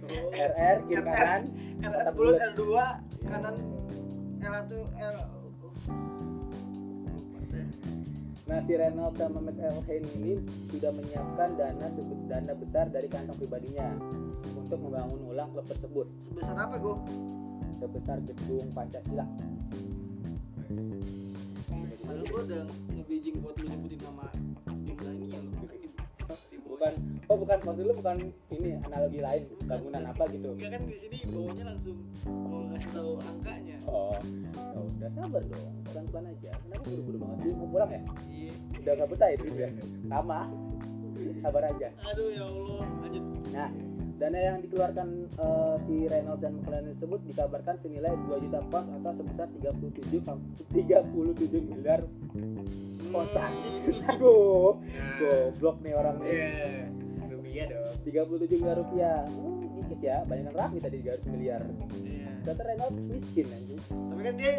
oh 0.05 0.29
RR 0.33 0.77
kiri 0.89 1.01
RR. 1.01 1.05
kanan, 1.05 1.41
R 1.81 1.91
Kotak 1.93 2.13
bulat 2.17 2.33
bulat. 2.57 2.95
R2 3.21 3.27
kanan 3.29 3.55
L1 4.41 4.71
L 4.97 5.17
Nah, 8.51 8.59
si 8.67 8.75
Reynolds 8.75 9.15
sama 9.15 9.39
McElhenney 9.39 10.11
ini 10.19 10.33
sudah 10.67 10.91
menyiapkan 10.91 11.55
dana 11.55 11.87
sebut 11.95 12.19
dana 12.27 12.51
besar 12.51 12.91
dari 12.91 13.07
kantong 13.07 13.39
pribadinya 13.39 13.95
untuk 14.59 14.75
membangun 14.83 15.23
ulang 15.31 15.55
klub 15.55 15.63
tersebut 15.71 16.03
sebesar 16.19 16.59
apa 16.59 16.75
go? 16.75 16.99
sebesar 17.79 18.19
gedung 18.27 18.67
Pancasila. 18.75 19.23
Padahal 22.03 22.23
gua 22.27 22.41
udah 22.43 22.63
nge-bridging 22.91 23.39
buat 23.39 23.55
lu 23.55 23.63
nyebutin 23.71 23.99
nama 24.03 24.27
Bukan, 26.81 26.97
oh 27.29 27.37
bukan 27.37 27.57
maksud 27.61 27.83
lu 27.85 27.93
bukan 27.93 28.33
ini 28.49 28.73
analogi 28.89 29.21
lain 29.21 29.45
bangunan 29.69 30.01
apa 30.01 30.25
gitu. 30.33 30.57
Enggak 30.57 30.73
kan 30.73 30.81
di 30.89 30.97
sini 30.97 31.17
bawahnya 31.29 31.63
langsung 31.69 31.97
mau 32.25 32.65
ngasih 32.73 32.89
tahu 32.89 33.11
angkanya. 33.21 33.77
Oh, 33.85 34.17
ya 34.17 34.81
udah 34.81 35.09
sabar 35.13 35.41
dong, 35.45 35.77
pelan-pelan 35.85 36.33
aja. 36.33 36.49
Kenapa 36.57 36.81
buru-buru 36.89 37.17
banget 37.21 37.37
sih? 37.45 37.53
Mau 37.53 37.69
pulang 37.69 37.91
ya? 37.93 38.01
Iya. 38.33 38.53
Udah 38.81 38.93
gak 38.97 39.09
betah 39.13 39.29
itu 39.29 39.45
ya? 39.53 39.69
Sama, 40.09 40.39
sabar 41.45 41.63
aja. 41.69 41.87
Aduh 42.01 42.29
ya 42.33 42.43
Allah, 42.49 42.85
lanjut. 43.05 43.23
Nah, 43.53 43.69
dana 44.21 44.37
yang 44.37 44.57
dikeluarkan 44.61 45.07
eh, 45.33 45.75
si 45.89 45.95
Reynolds 46.05 46.45
dan 46.45 46.53
McLaren 46.61 46.93
tersebut 46.93 47.19
dikabarkan 47.25 47.75
senilai 47.81 48.13
2 48.29 48.45
juta 48.45 48.61
pounds 48.69 48.93
atau 49.01 49.11
sebesar 49.17 49.49
37 49.49 50.21
kam- 50.21 50.45
37 50.69 51.57
miliar 51.65 52.05
kosan. 53.09 53.51
Aduh, 54.13 54.77
nah 54.77 55.17
goblok 55.17 55.77
nih 55.81 55.93
orang 55.97 56.15
nih. 56.21 56.33
iya 56.37 56.85
rupiah 57.33 57.65
dong 57.67 57.97
37 58.05 58.61
miliar 58.61 58.77
rupiah. 58.77 59.17
Hmm, 59.25 59.81
dikit 59.81 59.99
ya, 60.05 60.17
banyak 60.29 60.45
kan 60.47 60.53
Raffi 60.53 60.77
tadi 60.77 60.97
300 61.01 61.33
miliar. 61.33 61.61
Iya. 62.05 62.29
Ternyata 62.45 62.61
Reynolds 62.69 63.01
miskin 63.09 63.47
anjing. 63.49 63.81
Tapi 63.89 64.21
kan 64.21 64.33
dia 64.37 64.53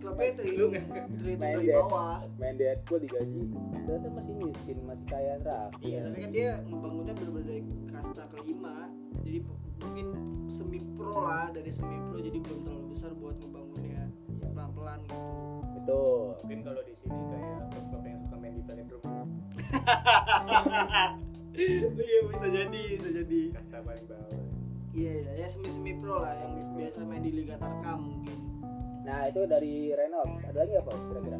klubnya 0.00 0.32
terhitung 0.34 0.72
terhitung 0.72 1.38
dari 1.38 1.68
bawah. 1.70 2.24
Main 2.40 2.56
Deadpool 2.56 2.98
digaji, 3.04 3.42
ternyata 3.84 4.08
masih 4.10 4.34
miskin, 4.40 4.76
masih 4.88 5.06
kaya 5.06 5.34
Raffi. 5.44 5.84
Iya, 5.84 5.98
tapi 6.08 6.18
kan 6.24 6.30
dia 6.32 6.50
ngebangunnya 6.64 7.12
benar-benar 7.14 7.46
dari 7.46 7.62
kasta 7.92 8.22
kelima. 8.32 8.76
Jadi 9.20 9.38
mungkin 9.80 10.06
semi 10.50 10.80
pro 10.98 11.24
lah 11.24 11.48
dari 11.54 11.70
semi 11.72 11.96
pro 12.10 12.18
jadi 12.20 12.36
belum 12.36 12.60
terlalu 12.66 12.86
besar 12.92 13.12
buat 13.16 13.36
ngebangunnya 13.40 14.04
Iya, 14.40 14.48
pelan-pelan 14.52 14.98
gitu. 15.06 15.20
betul. 15.78 16.20
mungkin 16.44 16.60
kalau 16.66 16.82
di 16.84 16.94
sini 16.96 17.16
kayak 17.30 17.60
klub-klub 17.70 18.02
yang 18.04 18.18
suka 18.20 18.36
main 18.36 18.52
di 18.56 18.62
velodrome 18.66 19.30
iya 21.60 22.18
bisa 22.28 22.46
jadi, 22.50 22.82
bisa 22.98 23.08
jadi. 23.08 23.40
kasta 23.54 23.78
paling 23.84 24.06
bawah 24.10 24.42
Iya, 24.90 25.12
iya, 25.22 25.32
ya 25.38 25.46
semi-semi 25.46 25.94
pro 26.02 26.18
lah 26.18 26.34
yang 26.34 26.74
biasa 26.74 27.06
main 27.06 27.22
di 27.22 27.30
Liga 27.30 27.54
Tarkam 27.62 28.10
mungkin. 28.10 28.49
Nah, 29.10 29.26
itu 29.26 29.42
dari 29.44 29.90
Reynolds. 29.90 30.38
Ada 30.44 30.56
lagi 30.56 30.74
apa 30.76 30.90
kira-kira? 31.02 31.38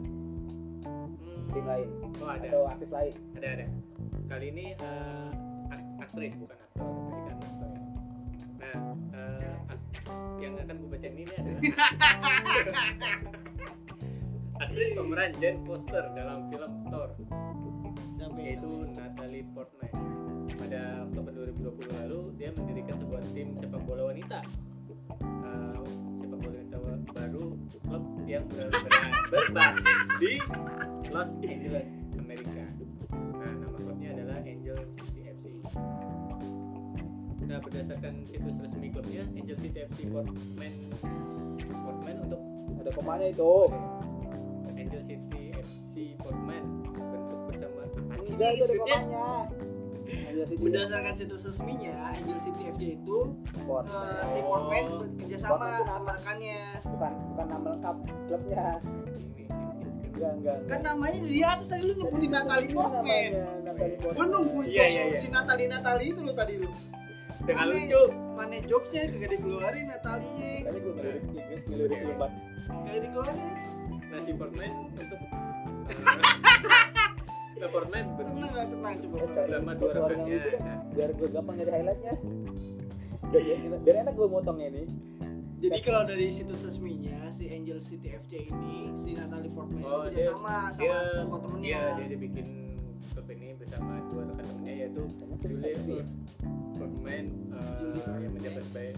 Hmm. 0.82 1.46
Tim 1.50 1.64
lain 1.64 1.88
oh 2.20 2.26
ada 2.26 2.46
atau 2.46 2.62
artis 2.64 2.90
lain? 2.90 3.12
ada 3.34 3.48
ada 3.52 3.66
kali 4.26 4.46
ini 4.48 4.66
eh, 4.72 5.28
ak- 5.68 5.90
aktris 6.00 6.32
bukan 6.36 6.56
aktor 6.56 6.86
tadi 6.86 7.20
kan 7.20 7.36
aktor 7.40 7.66
ya. 7.66 7.80
nah 8.56 8.74
eh, 9.10 9.56
ak- 9.66 9.88
yang 10.38 10.52
akan 10.56 10.76
gue 10.76 10.88
bacain 10.88 11.14
ini 11.16 11.32
adalah 11.32 11.58
aktris 14.62 14.90
pemeran 14.94 15.30
Jane 15.38 15.60
Foster 15.64 16.04
dalam 16.12 16.38
film 16.48 16.72
Thor 16.86 17.08
Siapa 18.14 18.36
ya? 18.36 18.42
yaitu 18.46 18.70
Natalie 18.94 19.44
Portman 19.50 19.90
pada 20.54 20.80
Oktober 21.02 21.30
2020 21.34 21.98
lalu 21.98 22.20
dia 22.36 22.48
mendirikan 22.52 22.94
sebuah 22.96 23.20
tim 23.32 23.48
sepak 23.58 23.80
bola 23.84 24.02
wanita 24.06 24.38
Eh, 24.38 24.46
sepak 24.86 25.18
bola 25.18 25.82
wanita 25.82 26.19
baru 27.10 27.58
klub 27.82 28.04
yang 28.24 28.44
ber- 28.46 28.70
ber- 28.70 29.24
berbasis 29.30 30.00
di 30.22 30.38
Los 31.10 31.32
Angeles 31.42 31.90
Amerika. 32.14 32.64
Nah 33.10 33.52
nama 33.58 33.76
klubnya 33.76 34.14
adalah 34.14 34.38
Angel 34.42 34.78
City 35.02 35.22
FC 35.26 35.44
nah 37.50 37.58
berdasarkan 37.58 38.22
situs 38.30 38.62
resmi 38.62 38.94
klubnya 38.94 39.26
Angel 39.34 39.58
City 39.58 39.82
FC 39.82 40.06
Portman 40.06 40.74
Portman 41.66 42.16
untuk 42.22 42.40
ada 42.78 42.90
komanya 42.94 43.26
itu. 43.26 43.54
Angel 44.70 45.02
City 45.02 45.50
FC 45.58 46.14
Portman 46.22 46.62
bentuk 46.94 47.40
bersama 47.50 47.80
apaan 47.90 48.18
sih 48.22 48.34
itu 48.38 48.44
ada 48.64 48.74
maksudnya? 48.78 49.69
Komanya 50.10 50.28
Angel 50.28 50.46
City 50.46 50.60
Berdasarkan 50.60 51.14
situs 51.14 51.42
resminya, 51.44 51.92
Angel 52.10 52.38
City 52.38 52.62
FC 52.68 52.82
itu 52.94 53.18
Port. 53.62 53.86
eh, 53.86 54.26
si. 54.26 54.38
Portman 54.40 54.84
bekerja 55.14 55.36
sama 55.38 55.50
Portman 55.52 55.88
sama 55.88 56.10
rekannya. 56.12 56.60
bukan 56.84 57.12
bukan 57.28 57.46
nama 57.46 57.66
lengkap 57.70 57.96
klubnya 58.26 58.64
ini. 58.80 59.44
enggak 60.10 60.32
enggak 60.34 60.56
Kan 60.66 60.80
namanya 60.82 61.18
di 61.22 61.38
atas 61.40 61.66
tadi 61.66 61.82
lu 61.82 61.94
nyebutin 61.94 62.30
Natalie 62.30 62.66
Ini 62.66 62.74
Portman. 62.74 63.30
Gue 63.30 63.96
Portman. 64.00 64.26
nunggu 64.28 64.58
Iya, 64.64 64.84
iya, 64.84 65.02
iya. 65.06 65.16
si 65.16 65.26
Natalie 65.28 65.66
Natalie 65.66 66.06
itu 66.08 66.20
lo 66.20 66.32
tadi 66.32 66.54
lu. 66.56 66.68
dengan 67.40 67.64
Aneh. 67.64 67.88
lucu 67.88 68.02
Mana 68.30 68.56
jokesnya 68.62 69.02
kagak 69.08 69.30
dikeluarin 69.32 69.84
Natalie. 69.86 70.60
Kayaknya 70.60 70.78
gue 70.78 70.92
ngelirik 70.92 71.22
ngelirik 71.64 71.98
Kagak 72.68 73.00
dikeluarin. 73.00 73.38
nah 74.02 74.20
si 74.20 74.32
Portman 74.34 74.70
untuk 74.92 75.20
bentuk 77.62 78.24
Tenang 78.26 78.50
lah, 78.50 78.64
tenang 78.66 78.94
coba. 78.98 79.16
Cari. 79.30 79.50
sama 79.52 79.72
dua 79.74 79.90
rekannya. 79.92 80.38
Nah, 80.56 80.78
biar 80.90 81.10
gue 81.12 81.28
gampang 81.28 81.54
nyari 81.56 81.72
highlightnya 81.72 82.14
biar, 83.78 83.94
enak 84.00 84.14
gue 84.14 84.28
motongnya 84.28 84.68
ini 84.70 84.84
Jadi 85.60 85.78
kalau 85.82 86.02
dari 86.02 86.26
situs 86.28 86.64
resminya 86.64 87.28
si 87.28 87.44
Angel 87.46 87.76
City 87.78 88.08
FC 88.10 88.48
ini 88.48 88.96
si 88.96 89.12
Natalie 89.12 89.52
Portman 89.52 89.82
Oh, 89.82 90.02
itu 90.02 90.16
dia- 90.16 90.32
kerjasama 90.32 90.72
sama 90.72 90.80
dia 90.80 90.96
temennya. 91.38 91.68
dia 91.68 91.92
dia, 91.92 92.06
dia 92.06 92.18
bikin 92.18 92.46
klub 93.06 93.28
ini 93.28 93.48
bersama 93.54 93.92
dua 94.06 94.22
rekan 94.24 94.44
temannya 94.46 94.72
yaitu 94.74 95.02
Julia. 95.76 96.04
Portman 96.72 97.24
uh, 97.52 98.16
yang 98.16 98.32
menjabat 98.32 98.64
sebagai, 98.64 98.96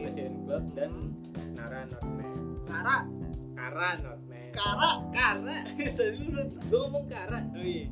presiden 0.00 0.32
klub 0.42 0.64
dan 0.72 0.90
Hmm. 1.32 1.52
Nara 1.52 1.80
Nordman 1.86 2.28
Kara, 2.64 2.98
Kara 3.52 3.88
Nordman 3.98 4.31
Kara. 4.52 4.90
Kara? 5.10 5.56
Tadi 5.96 6.16
lu 6.22 6.42
ngomong 6.70 7.04
Kara. 7.06 7.38
Oh 7.50 7.60
iya. 7.60 7.88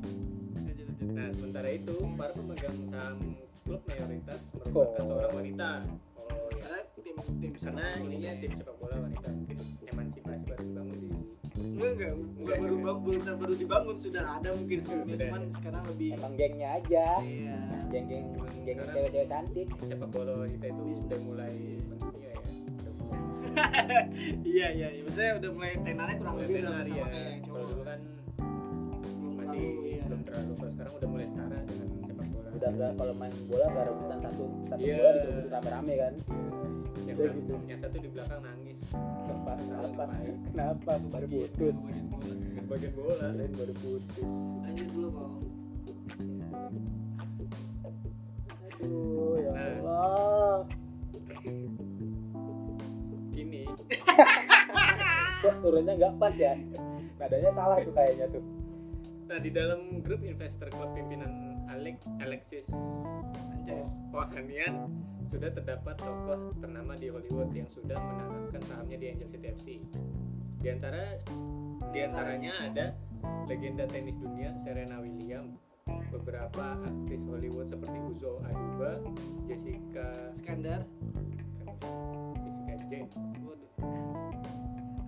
Nah 1.01 1.29
sementara 1.33 1.69
itu 1.71 1.97
para 2.15 2.31
pemegang 2.31 2.77
saham 2.87 3.19
klub 3.63 3.83
mayoritas 3.85 4.41
merupakan 4.53 4.77
Oh. 5.01 5.09
seorang 5.11 5.33
wanita. 5.35 5.71
Oh 6.15 6.49
ya 6.53 6.63
Karena 6.63 6.79
tim 6.95 7.17
tim 7.41 7.53
karena 7.57 7.87
ininya 7.99 8.31
tim 8.39 8.51
sepak 8.55 8.77
bola 8.77 8.97
wanita. 9.01 9.29
Mungkin 9.31 9.57
emansipasi 9.85 10.43
baru 10.45 10.63
dibangun 10.63 10.97
di 10.97 11.09
enggak 11.61 11.91
enggak. 11.91 12.13
Enggak 12.15 12.57
baru 12.59 12.75
bukan 12.97 13.35
baru 13.37 13.55
dibangun. 13.55 13.97
Sudah 13.99 14.25
ada 14.31 14.49
mungkin 14.53 14.79
sebelumnya 14.79 15.09
Sudah. 15.11 15.27
cuman 15.27 15.43
sekarang 15.51 15.83
lebih 15.89 16.09
emang 16.15 16.33
gengnya 16.35 16.69
aja. 16.77 17.07
Iya. 17.21 17.59
Geng-geng 17.91 18.27
geng 18.61 18.77
Sekarang- 18.77 18.95
cewek-cewek 18.95 19.29
cantik. 19.29 19.67
sepak 19.83 20.09
bola 20.11 20.33
wanita 20.39 20.67
itu 20.67 20.83
sudah 20.95 21.19
mulai 21.25 21.55
iya 24.47 24.69
iya 24.71 24.89
iya. 24.91 25.03
Maksudnya 25.03 25.33
udah 25.39 25.51
mulai 25.51 25.73
tenarnya 25.77 26.17
kurang 26.17 26.35
mulai 26.35 26.47
lebih 26.47 26.61
udah 26.61 26.73
sama 26.73 26.85
ya 26.91 27.05
kayak 27.07 27.29
yang 27.31 27.41
kalau 27.41 27.59
cowok. 27.61 27.71
dulu 27.71 27.83
kan 27.85 28.01
belum 29.21 29.35
masih 29.35 29.61
terlalu 29.61 29.89
iya. 29.91 30.03
belum 30.05 30.21
terlalu. 30.25 30.51
Kalau 30.55 30.71
sekarang 30.71 30.93
udah 30.95 31.09
mulai 31.09 31.27
setara 31.27 31.59
dengan 31.65 31.87
sepak 32.07 32.27
bola. 32.31 32.49
Udah 32.51 32.69
enggak 32.71 32.91
kalau 32.95 33.15
main 33.15 33.35
bola 33.47 33.65
gak 33.67 33.85
rebutan 33.87 34.19
satu. 34.21 34.45
Satu 34.67 34.81
Iya. 34.81 34.95
bola 34.97 35.11
direbut 35.15 35.47
rame-rame 35.51 35.95
kan? 35.97 36.15
Yang, 37.01 37.17
satu, 37.19 37.37
gitu. 37.37 37.55
yang 37.67 37.81
satu 37.81 37.97
di 37.99 38.09
belakang 38.09 38.41
nangis. 38.41 38.79
Kenapa? 38.95 39.53
Kenapa? 39.59 40.03
Kenapa? 40.51 40.93
Baru 41.11 41.27
putus. 41.29 41.81
bagian 42.71 42.93
bola. 42.95 43.27
Kalian 43.27 43.53
baru 43.53 43.75
putus. 43.77 44.35
Lanjut 44.63 44.89
dulu 44.95 45.09
bang. 45.11 45.35
Aduh 48.81 49.35
ya 49.37 49.51
Nah. 49.51 49.67
Allah 49.83 50.59
turunnya 55.65 55.95
nggak 55.97 56.15
pas 56.21 56.35
ya? 56.37 56.57
Nadanya 57.21 57.51
salah 57.53 57.77
tuh 57.81 57.93
kayaknya 57.93 58.27
tuh. 58.33 58.45
Nah 59.31 59.39
di 59.39 59.51
dalam 59.53 60.03
grup 60.03 60.25
investor 60.27 60.67
klub 60.75 60.91
pimpinan 60.97 61.63
Alex 61.71 62.03
Alexis 62.19 62.67
Anjas. 63.55 63.89
Ohanian 64.11 64.91
sudah 65.31 65.55
terdapat 65.55 65.95
tokoh 66.03 66.51
ternama 66.59 66.99
di 66.99 67.07
Hollywood 67.07 67.55
yang 67.55 67.71
sudah 67.71 67.95
menanamkan 67.95 68.63
sahamnya 68.67 68.99
di 68.99 69.07
Angel 69.15 69.29
City 69.31 69.47
FC. 69.55 69.67
Di 70.61 70.69
antara 70.75 71.17
di 71.95 71.99
antaranya 72.03 72.53
ada 72.67 72.87
legenda 73.47 73.87
tenis 73.87 74.19
dunia 74.19 74.51
Serena 74.67 74.99
Williams, 74.99 75.63
beberapa 76.11 76.75
aktris 76.83 77.23
Hollywood 77.31 77.71
seperti 77.71 77.99
Uzo 78.11 78.43
Aduba, 78.43 78.99
Jessica 79.47 80.35
Skandar 80.35 80.83
Jane, 82.89 83.09
waduh 83.45 83.71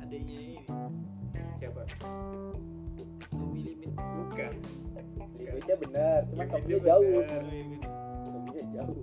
adanya 0.03 0.35
ini 0.37 0.59
siapa? 1.57 1.83
Tommy 3.31 3.61
Limit 3.65 3.91
Bukan. 3.97 4.53
limitnya 5.39 5.77
benar 5.81 6.21
cuma 6.29 6.45
kamunya 6.47 6.79
jauh 6.81 7.03
bener. 7.03 7.43
kamunya 8.25 8.65
jauh 8.75 9.01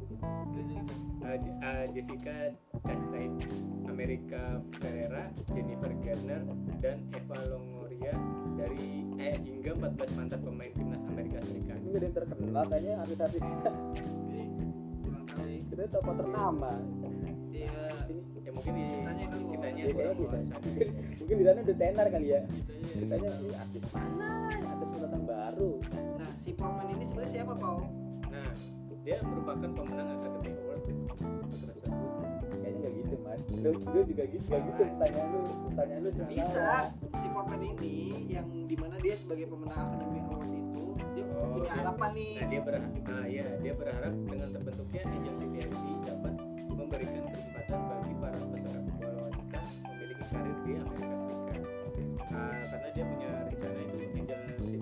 Uh, 1.20 1.38
Je- 1.38 1.60
uh, 1.62 1.86
Jessica 1.94 2.36
Chastain, 2.82 3.38
America 3.86 4.58
Ferrera, 4.82 5.30
Jennifer 5.54 5.92
Garner, 6.02 6.42
dan 6.82 6.98
Eva 7.14 7.38
Longoria 7.46 8.16
dari 8.58 9.06
eh 9.22 9.38
hingga 9.38 9.78
14 9.78 10.10
mantan 10.18 10.42
pemain 10.42 10.72
timnas 10.74 11.04
Amerika 11.06 11.38
Serikat. 11.46 11.78
ini 11.86 12.02
yang 12.02 12.16
terkenal 12.18 12.64
kayaknya 12.66 12.94
ya. 12.98 13.06
kita 15.70 15.84
tokoh 15.94 16.14
ternama 16.18 16.72
iya 17.60 17.76
ini 18.06 18.22
Ya 18.40 18.52
mungkin 18.52 18.74
di 18.74 18.84
Kitanya 18.90 19.26
kan 19.26 19.38
mau- 19.38 19.52
kitanya 19.52 19.78
Iya, 19.80 19.94
kurang 19.94 20.16
kita. 20.16 20.26
wawasan. 20.26 20.58
mungkin 20.60 20.88
mungkin 21.20 21.36
di 21.36 21.44
sana 21.44 21.60
udah 21.62 21.78
tenar 21.78 22.08
kali 22.10 22.28
ya 22.28 22.40
kitanya 22.90 23.30
ya. 23.30 23.58
artis 23.60 23.84
mana 23.90 24.30
artis 24.66 24.88
pendatang 24.90 25.24
baru 25.26 25.72
nah 26.16 26.32
si 26.36 26.50
Portman 26.52 26.88
ini 26.90 27.04
sebenarnya 27.04 27.32
siapa 27.32 27.54
Pau 27.56 27.80
Nah, 28.30 28.52
dia 29.02 29.18
merupakan 29.24 29.58
pemenang 29.70 30.10
Academy 30.12 30.50
Award 30.56 30.82
tersebut. 30.82 31.18
kayaknya 32.52 32.78
nggak 32.80 32.94
gitu 32.96 33.16
mas 33.20 33.42
lu, 33.52 33.72
lu 33.74 34.00
juga 34.04 34.24
gitu 34.26 34.44
nggak 34.46 34.62
gitu 34.64 34.82
pertanyaan 34.88 35.28
lu 35.28 35.40
pertanyaan 35.68 36.00
lu 36.00 36.10
salah. 36.12 36.30
bisa 36.30 36.68
si 37.14 37.28
Portman 37.28 37.62
ini 37.64 37.96
yang 38.28 38.48
di 38.64 38.76
mana 38.76 38.96
dia 38.98 39.16
sebagai 39.16 39.46
pemenang 39.46 39.78
Academy 39.88 40.20
Award 40.24 40.52
itu 40.52 40.84
dia 41.12 41.24
Oh, 41.32 41.48
punya 41.50 41.62
dia- 41.64 41.76
harapan 41.76 42.10
nih 42.12 42.34
Nah, 42.36 42.48
dia 42.48 42.62
berharap, 42.62 42.92
nah 43.02 43.24
ya, 43.26 43.46
dia 43.58 43.74
berharap 43.74 44.14
dengan 44.24 44.48
terbentuknya 44.52 45.02
City 45.06 45.28
FC 45.62 45.84
dapat 46.04 46.29
memberikan 46.90 47.22
kesempatan 47.30 47.80
bagi 47.86 48.14
para 48.18 48.40
peserta 48.50 48.92
bola 48.98 49.22
wanita 49.30 49.62
memiliki 49.86 50.24
karir 50.26 50.58
di 50.66 50.72
Amerika 50.74 51.16
Serikat. 51.22 51.62
Nah, 52.30 52.50
karena 52.66 52.90
dia 52.90 53.06
punya 53.06 53.30
rencana 53.46 53.78
itu 53.78 53.98
Angel 54.10 54.40
City 54.42 54.74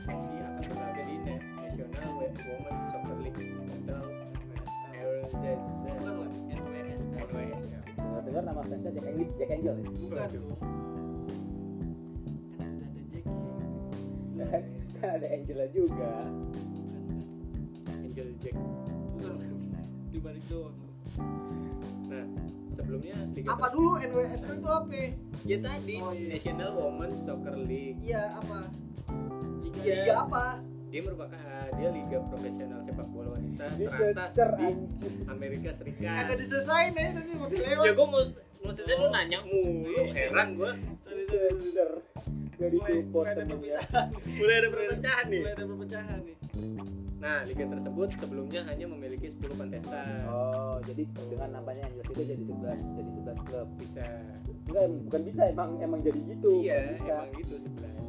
FC 0.00 0.32
akan 0.40 0.62
berlaga 0.64 1.02
di 1.04 1.16
Na- 1.20 1.44
National 1.76 2.12
Women's 2.16 2.84
Soccer 2.88 3.16
League 3.20 3.36
atau 3.36 4.04
NWSL 4.96 5.60
NWS 5.76 7.02
ya. 7.04 7.80
dengar 7.96 8.20
dengar 8.24 8.42
nama 8.42 8.60
fansnya 8.64 8.90
Jack 8.90 9.04
Angel 9.04 9.28
Jack 9.36 9.50
Angel 9.52 9.74
ya? 9.76 9.88
Bukan. 9.92 10.28
Kan 12.56 12.72
kan 14.40 14.62
kan 14.96 15.08
ada 15.12 15.26
Angela 15.28 15.66
juga. 15.68 16.12
Angel 17.92 18.28
Jack. 18.40 18.56
bukan. 18.56 19.36
Di 20.08 20.18
balik 20.18 20.44
doang 20.48 20.85
sebelumnya 22.76 23.16
Liga 23.32 23.48
apa 23.50 23.66
dulu 23.68 23.90
NWSL 23.98 24.54
itu 24.54 24.68
apa 24.68 25.00
Ya 25.42 25.56
tadi 25.58 25.94
Oh, 25.98 26.10
iya. 26.10 26.28
National 26.32 26.70
Women's 26.74 27.20
Soccer 27.22 27.56
League. 27.56 27.98
iya 28.00 28.22
apa 28.34 28.58
liga 29.62 29.80
Iya. 29.80 29.94
liga 29.98 30.14
apa 30.20 30.44
dia 30.86 31.00
merupakan 31.02 31.34
uh, 31.36 31.68
dia 31.74 31.88
liga 31.90 32.18
profesional 32.24 32.78
sepak 32.80 33.08
bola 33.08 33.28
wanita 33.32 33.64
Dia 33.74 33.88
teratas 33.90 34.28
cecer 34.30 34.50
di 34.54 34.68
Amerika 35.26 35.68
Serikat. 35.72 36.14
kagak 36.16 36.36
diselesain 36.38 36.92
ya 36.92 37.08
tadi 37.12 37.32
mau 37.32 37.48
dilewat 37.48 37.84
Ya 37.84 37.92
gue 37.92 38.06
mau 38.06 38.22
maksudnya 38.58 38.94
lu 38.96 39.08
nanya 39.08 39.38
mulu, 39.42 40.00
heran 40.10 40.48
gue. 40.54 40.70
sorry 41.00 41.22
sorry 41.24 41.50
cecer 41.60 41.90
gak 42.56 42.70
mulai, 42.72 42.72
disupport 42.72 43.26
mulai 43.26 43.34
ada 43.34 43.42
temennya 43.42 43.52
perpisahan 43.52 44.06
Mulai 44.32 44.54
ada 44.56 44.68
perpecahan 44.68 45.24
nih. 45.26 45.38
mulai 45.38 45.52
ada 45.52 45.64
perpecahan 45.66 46.18
nih 46.22 46.36
Nah, 47.26 47.42
liga 47.42 47.66
tersebut 47.66 48.08
sebelumnya 48.22 48.60
hanya 48.70 48.86
memiliki 48.86 49.26
10 49.34 49.58
kontestan. 49.58 50.22
oh 50.30 50.78
jadi 50.86 51.02
dengan 51.26 51.50
namanya 51.58 51.82
Angel 51.90 52.04
City 52.06 52.22
jadi 52.22 52.44
11 52.46 52.78
jadi 52.94 53.10
11 53.34 53.46
klub 53.50 53.68
Bisa. 53.82 54.06
enggak 54.70 54.84
bukan 55.10 55.20
bisa 55.26 55.42
emang 55.50 55.68
emang 55.82 56.00
jadi 56.06 56.20
gitu 56.22 56.50
Iya, 56.62 56.94
bisa 56.94 57.10
emang 57.18 57.30
gitu 57.34 57.54
sebenarnya. 57.58 58.02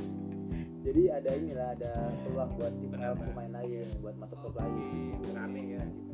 jadi 0.88 1.02
ada 1.12 1.30
inilah 1.36 1.68
ada 1.76 1.92
peluang 2.24 2.50
buat 2.56 2.72
tim 2.72 2.90
pemain 2.96 3.52
lain 3.52 3.86
buat 4.00 4.14
masuk 4.16 4.38
klub 4.40 4.54
lain 4.56 5.12
rame 5.28 5.62
ya 5.76 5.82
gitu. 5.84 6.12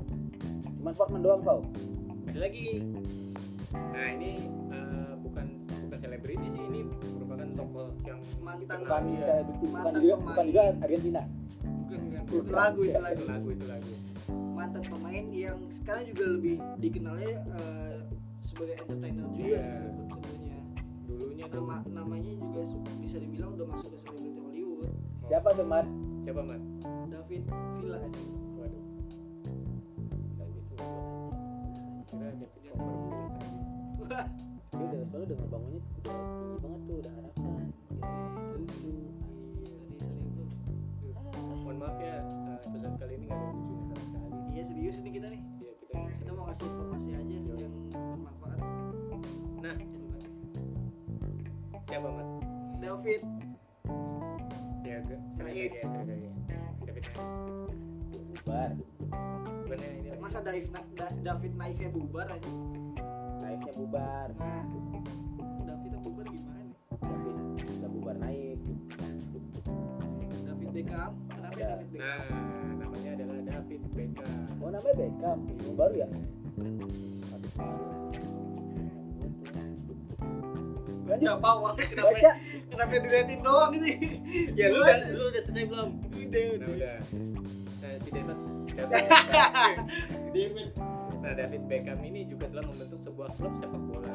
cuman 0.75 0.93
Portman 0.93 1.23
doang 1.23 1.41
Pau 1.41 1.63
Ada 2.27 2.51
lagi. 2.51 2.83
Nah, 3.71 4.09
ini 4.11 4.51
uh, 4.75 5.15
bukan 5.23 5.47
bukan 5.87 5.99
selebriti 6.03 6.47
sih, 6.51 6.63
ini 6.67 6.81
merupakan 7.15 7.47
tokoh 7.55 7.87
yang 8.03 8.19
mantan 8.43 8.83
bukan 8.83 9.03
ya. 9.07 9.23
selebriti 9.23 9.67
bukan 9.71 9.93
juga 9.95 10.15
bukan 10.19 10.45
juga 10.51 10.63
Argentina 10.83 11.23
itu 12.27 12.51
lagu 12.51 12.81
itu 12.83 12.97
lagu 12.97 13.15
itu 13.15 13.25
lagu. 13.27 13.49
itu 13.51 13.67
lagu. 13.67 13.93
mantan 14.55 14.83
pemain 14.83 15.25
yang 15.29 15.59
sekarang 15.69 16.05
juga 16.07 16.25
lebih 16.31 16.57
dikenalnya 16.79 17.33
eh, 17.51 17.97
sebagai 18.41 18.75
entertainer 18.81 19.25
juga 19.29 19.45
Iya. 19.45 19.59
sih 19.61 19.73
sebe- 19.75 20.07
sebenarnya. 20.07 20.59
Dulunya 21.05 21.47
nama 21.49 21.77
namanya 21.87 22.33
juga 22.33 22.61
bisa 22.99 23.17
dibilang 23.19 23.51
udah 23.53 23.67
masuk 23.69 23.91
ke 23.91 23.99
selebriti 24.01 24.41
Hollywood. 24.41 24.89
Siapa 25.25 25.49
tuh 25.53 25.65
mat 25.65 25.87
siapa 26.23 26.43
mat 26.43 26.63
David 27.09 27.43
Villa. 27.75 27.99
Waduh. 28.55 28.83
Gitu 30.39 30.75
kira 32.07 32.31
David 32.31 32.63
Copperfield 32.65 33.33
dia 34.75 34.85
udah 34.85 35.01
soalnya 35.05 35.25
udah 35.25 35.37
ngebangunnya 35.37 35.81
udah 35.81 36.15
tinggi 36.35 36.57
banget 36.59 36.81
tuh 36.85 36.97
udah 36.97 37.13
harapan. 37.15 37.63
Serius 38.75 39.14
iya 44.95 45.03
serius 45.03 45.11
ini 45.11 45.11
kita 45.19 45.27
nih. 45.27 45.43
Ya 45.59 45.73
kita 45.75 45.99
kita 46.23 46.31
mau 46.39 46.45
kasih 46.47 46.67
informasi 46.71 47.09
aja 47.19 47.35
Yo. 47.35 47.55
yang 47.59 47.75
bermanfaat. 47.91 48.59
Nah. 49.59 49.77
Siapa 51.91 52.09
mat? 52.15 52.29
David. 52.79 53.21
Ya 54.87 54.99
ya 55.03 55.19
sorry. 55.83 56.31
David 56.87 57.05
Naif. 57.11 57.75
Bubar. 58.15 58.71
Bukannya 59.67 59.89
ini? 59.99 60.09
Masa 60.23 60.39
David 60.47 60.71
Na- 60.71 60.87
Da- 60.95 61.17
David 61.27 61.53
naifnya 61.59 61.89
bubar 61.91 62.27
aja? 62.31 62.51
Naifnya 63.43 63.73
bubar. 63.75 64.29
Nah. 64.39 64.65
Davidnya 65.67 65.99
bubar 66.07 66.27
gimana 66.31 66.63
David. 67.03 67.37
Udah 67.83 67.91
bubar 67.91 68.17
naif. 68.23 68.63
David 70.47 70.69
Beckham. 70.71 71.13
Kenapa 71.35 71.59
ya. 71.59 71.67
David 71.75 71.89
Beckham? 71.91 72.23
Nah 72.31 72.44
David 73.65 73.91
Beckham. 73.97 74.61
Oh 74.61 74.69
namanya 74.69 74.97
Beckham. 74.97 75.39
Ini 75.49 75.73
baru 75.73 75.95
ya? 75.97 76.09
Baca 81.05 81.31
pawang 81.37 81.77
kenapa 81.77 82.13
baca. 82.17 82.31
kenapa 82.73 82.93
diliatin 82.97 83.41
doang 83.45 83.73
sih? 83.77 83.97
Ya 84.59 84.73
lu 84.73 84.81
udah 84.81 84.97
lu 85.13 85.25
udah 85.31 85.43
selesai 85.45 85.65
belum? 85.69 85.89
Udah 86.01 86.45
nah 86.61 86.69
udah. 86.69 86.97
Nah 87.81 87.93
si 88.01 88.09
David. 88.13 88.39
David. 90.35 90.69
Nah 91.21 91.33
David 91.37 91.63
Beckham 91.69 92.01
ini 92.05 92.21
juga 92.29 92.49
telah 92.53 92.65
membentuk 92.69 93.01
sebuah 93.05 93.29
klub 93.37 93.53
sepak 93.61 93.83
bola. 93.89 94.15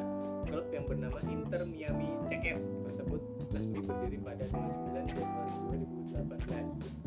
Klub 0.49 0.65
yang 0.73 0.85
bernama 0.89 1.19
Inter 1.29 1.61
Miami 1.69 2.09
CF 2.29 2.57
tersebut 2.89 3.21
resmi 3.53 3.79
berdiri 3.85 4.17
pada 4.21 4.45
29 4.49 5.13
Januari 5.13 5.53
2018 5.73 6.09
iya 6.49 6.98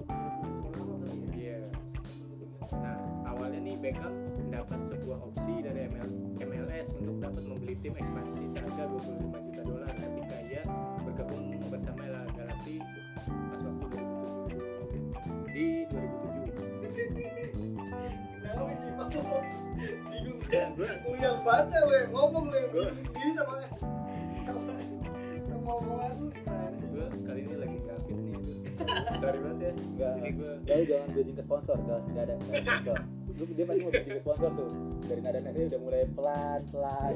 nah 2.81 2.97
awalnya 3.29 3.61
nih 3.61 3.77
Beckham 3.77 4.15
mendapat 4.39 4.79
sebuah 4.93 5.19
opsi 5.29 5.55
dari 5.61 5.81
ML, 5.93 6.09
MLS 6.47 6.89
untuk 6.97 7.17
dapat 7.21 7.43
membeli 7.45 7.75
tim 7.83 7.93
ekspansi 7.97 8.45
seharga 8.57 8.85
25 8.89 9.47
juta 9.51 9.63
dolar 9.67 9.93
ketika 9.93 10.37
ia 10.47 10.63
bergabung 11.05 11.45
bersama 11.69 12.01
LA 12.07 12.23
Galaxy 12.37 12.77
pas 13.27 13.61
waktu 13.61 13.87
2007 13.93 15.53
di 15.53 15.85
2007 15.91 18.41
kenapa 18.41 18.73
sih 18.79 18.91
Pak 18.95 19.09
bingung 19.83 20.39
lu 21.09 21.15
yang 21.19 21.41
baca 21.43 21.79
lu 21.83 21.93
yang 21.93 22.11
ngomong 22.13 22.45
lu 22.53 22.81
yang 22.85 22.99
sendiri 23.01 23.31
sama 23.35 23.55
sama 24.45 24.73
sama 25.43 25.71
omongan 25.83 26.13
lu 26.21 26.27
gimana 26.35 26.69
sih? 26.77 26.87
Gue 26.93 27.07
kali 27.27 27.41
ini 27.47 27.57
lagi 27.59 27.79
sorry 29.13 29.39
banget 29.39 29.59
ya 29.61 29.73
Enggak. 29.73 30.13
jadi 30.15 30.31
gue 30.33 30.53
Jadi 30.63 30.83
jangan 30.87 31.09
bridging 31.11 31.37
ke 31.37 31.43
sponsor, 31.43 31.77
kalau 31.79 32.01
tidak 32.05 32.23
ada 32.23 32.35
nggak 32.35 32.51
ada 32.51 32.63
sponsor. 32.63 32.99
Lu 33.33 33.45
dia 33.49 33.65
pasti 33.65 33.81
mau 33.81 33.91
bridging 33.91 34.15
ke 34.15 34.23
sponsor 34.23 34.51
tuh. 34.53 34.71
Dari 35.03 35.21
nada 35.21 35.39
nadanya 35.39 35.67
udah 35.69 35.81
mulai 35.81 36.03
pelan 36.09 36.61
pelan, 36.69 37.15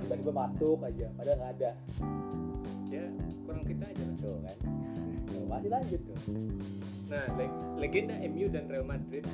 tiba-tiba 0.00 0.32
masuk 0.34 0.78
aja, 0.80 1.06
padahal 1.12 1.36
nggak 1.36 1.52
ada. 1.54 1.70
ya 2.86 3.04
kurang 3.42 3.62
kita 3.62 3.84
aja 3.84 4.02
lah 4.02 4.16
Tuh 4.16 4.36
kan. 4.40 4.56
Tuh, 5.26 5.42
masih 5.44 5.68
lanjut 5.68 6.00
tuh. 6.02 6.18
Nah, 7.06 7.24
leg- 7.34 7.62
legenda 7.76 8.14
MU 8.24 8.46
dan 8.48 8.64
Real 8.66 8.82
Madrid 8.82 9.24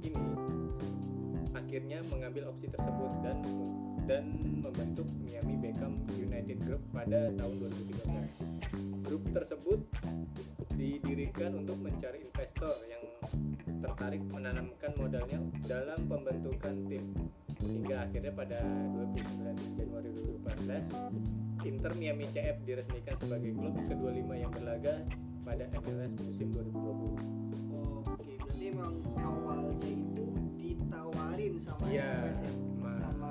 ini 0.00 0.18
akhirnya 1.50 1.98
mengambil 2.06 2.48
opsi 2.48 2.66
tersebut 2.68 3.10
dan 3.20 3.36
dan 4.04 4.24
membentuk 4.56 5.06
Miami 5.20 5.54
Beckham 5.56 5.94
United 6.12 6.58
Group 6.60 6.82
pada 6.90 7.30
tahun 7.30 7.54
2013. 7.60 8.89
Grup 9.10 9.26
tersebut 9.34 9.80
didirikan 10.78 11.58
untuk 11.58 11.82
mencari 11.82 12.22
investor 12.22 12.70
yang 12.86 13.02
tertarik 13.82 14.22
menanamkan 14.22 14.94
modalnya 14.94 15.42
dalam 15.66 15.98
pembentukan 16.06 16.74
tim. 16.86 17.10
Hingga 17.58 18.06
akhirnya 18.06 18.30
pada 18.30 18.62
29 18.62 19.74
Januari 19.74 20.08
2014 20.14 21.66
Inter 21.66 21.92
Miami 21.98 22.30
CF 22.30 22.62
diresmikan 22.62 23.18
sebagai 23.18 23.50
klub 23.50 23.74
ke-25 23.82 24.30
yang 24.30 24.52
berlaga 24.54 24.94
pada 25.42 25.64
MLS 25.82 26.12
musim 26.22 26.46
2020. 26.54 26.70
oh, 27.74 28.06
oke 28.06 28.30
berarti 28.38 28.64
emang 28.70 28.94
awalnya 29.18 29.90
itu 29.90 30.24
ditawarin 30.54 31.54
sama 31.58 31.82
Iya, 31.90 32.30
MLS 32.30 32.40
ya? 32.40 32.52
sama- 32.54 32.94
sama 33.02 33.30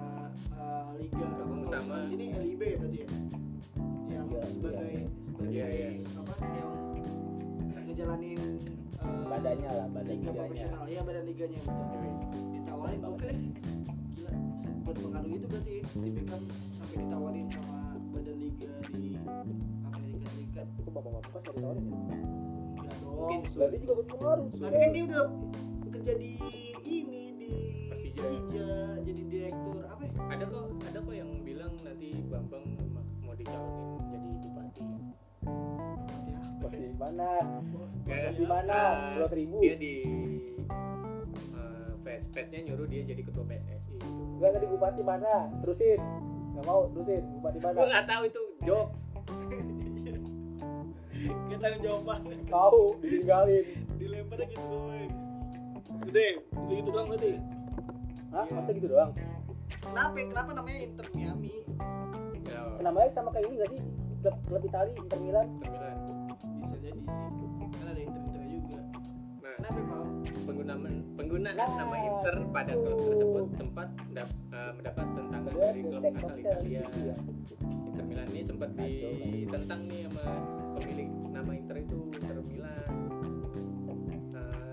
uh, 0.54 0.92
liga 1.00 1.24
apa? 1.24 1.56
Sama- 1.72 2.04
di 2.04 2.08
sini 2.12 2.26
LIB 2.36 2.62
ya 2.62 2.76
berarti 2.78 3.00
ya 3.00 3.08
sebagai 4.50 4.92
sebagai 5.20 5.52
Iya, 5.52 5.68
iya. 5.70 5.90
apa 6.16 6.34
yang 6.44 6.72
ngejalanin 7.86 8.42
uh, 9.00 9.24
Badannya 9.28 9.70
lah, 9.70 9.88
badan 9.90 10.10
liga 10.10 10.20
liganya. 10.26 10.42
profesional 10.44 10.84
ya 10.86 11.02
badan 11.02 11.24
liganya 11.24 11.60
betul 11.60 12.02
ditawarin 12.52 13.00
Besar 13.00 13.08
oke 13.08 13.18
banget. 13.22 13.46
gila 14.10 14.32
berpengaruh 14.84 15.32
itu 15.32 15.46
berarti 15.48 15.76
si 15.94 16.08
Beckham 16.12 16.42
sampai 16.74 16.96
ditawarin 17.00 17.46
sama 17.50 17.78
badan 18.10 18.36
liga 18.38 18.70
di 18.92 19.10
Amerika 19.88 20.28
Serikat 20.28 20.68
Kok 20.76 20.92
bapak-bapak 20.92 21.30
pas 21.32 21.44
ditawarin 21.46 21.84
ya? 21.84 21.98
enggak 22.76 22.96
dong 23.00 23.16
Mungkin 23.16 23.40
Berarti 23.52 23.78
juga 23.80 23.94
berpengaruh. 23.96 24.48
tapi 24.52 24.76
kan 24.76 24.90
dia 24.90 25.04
udah 25.06 25.26
kerja 25.90 26.14
di 26.16 26.32
mana? 37.10 37.30
Ya, 38.06 38.30
Di 38.32 38.46
mana? 38.46 38.74
eh, 38.76 38.94
Pulau 39.14 39.28
Seribu. 39.28 39.58
Dia 39.60 39.76
di 39.76 39.94
uh, 41.52 41.92
fans 42.00 42.26
fansnya 42.30 42.60
nyuruh 42.64 42.86
dia 42.86 43.02
jadi 43.04 43.22
ketua 43.22 43.44
PSSI 43.44 43.94
gitu. 43.96 44.22
Enggak 44.36 44.52
tadi 44.56 44.66
bupati 44.68 45.02
mana? 45.02 45.34
Terusin. 45.60 46.00
Nggak 46.54 46.66
mau 46.66 46.82
terusin. 46.90 47.22
Bupati 47.36 47.60
mana? 47.60 47.76
Gue 47.76 47.88
nggak 47.88 48.06
tahu 48.08 48.22
itu 48.26 48.42
jokes. 48.64 49.02
Gak 51.50 51.60
tanggung 51.60 51.84
jawaban 51.84 52.20
Tahu, 52.48 52.82
ditinggalin. 53.04 53.66
dilempar 54.00 54.40
gitu 54.40 54.64
doang 54.64 55.12
udah 56.00 56.32
udah 56.56 56.76
gitu 56.80 56.90
doang 56.90 57.08
berarti 57.12 57.32
Hah? 58.32 58.46
Masa 58.48 58.72
gitu 58.72 58.88
doang? 58.88 59.12
kenapa 59.82 60.16
kenapa 60.16 60.50
namanya 60.56 60.80
Inter 60.80 61.08
Miami 61.12 61.68
Ya, 62.48 62.62
Namanya 62.80 63.12
sama 63.12 63.30
kayak 63.30 63.46
ini 63.46 63.56
nggak 63.60 63.72
sih? 63.76 63.82
Klub, 64.20 64.36
klub 64.48 64.64
Itali, 64.64 64.92
Inter 64.96 65.20
Milan. 65.20 65.48
Inter 65.52 65.70
Milan. 65.70 65.96
Penggunaan 71.20 71.60
Nah, 71.60 71.68
nama 71.76 71.96
Inter 72.00 72.36
pada 72.56 72.74
klub 72.80 73.00
tersebut 73.04 73.46
sempat 73.60 73.88
uh, 74.56 74.72
mendapat 74.72 75.06
tentangan 75.20 75.52
Dia 75.52 75.64
dari 75.68 75.82
klub 75.84 76.04
asal 76.16 76.36
Italia. 76.40 76.84
Inter 77.60 78.06
Milan 78.08 78.28
ini 78.32 78.42
sempat 78.48 78.70
ditentang 78.80 79.80
nih 79.92 80.08
sama 80.08 80.26
pemilik 80.80 81.10
nama 81.36 81.52
Inter 81.52 81.76
itu 81.84 81.98
Inter 82.16 82.40
Milan. 82.48 82.88
Nah, 84.32 84.72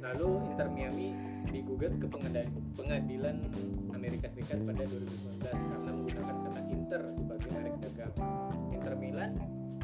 lalu 0.00 0.28
Inter 0.48 0.68
Miami 0.72 1.08
digugat 1.52 1.92
ke 2.00 2.06
pengadilan, 2.08 2.48
pengadilan 2.72 3.36
Amerika 3.92 4.32
Serikat 4.32 4.64
pada 4.64 4.88
2019 4.88 5.44
karena 5.44 5.90
menggunakan 5.92 6.36
kata 6.48 6.60
Inter 6.72 7.02
sebagai 7.20 7.48
merek 7.52 7.74
dagang. 7.84 8.14
Inter 8.72 8.94
Milan 8.96 9.30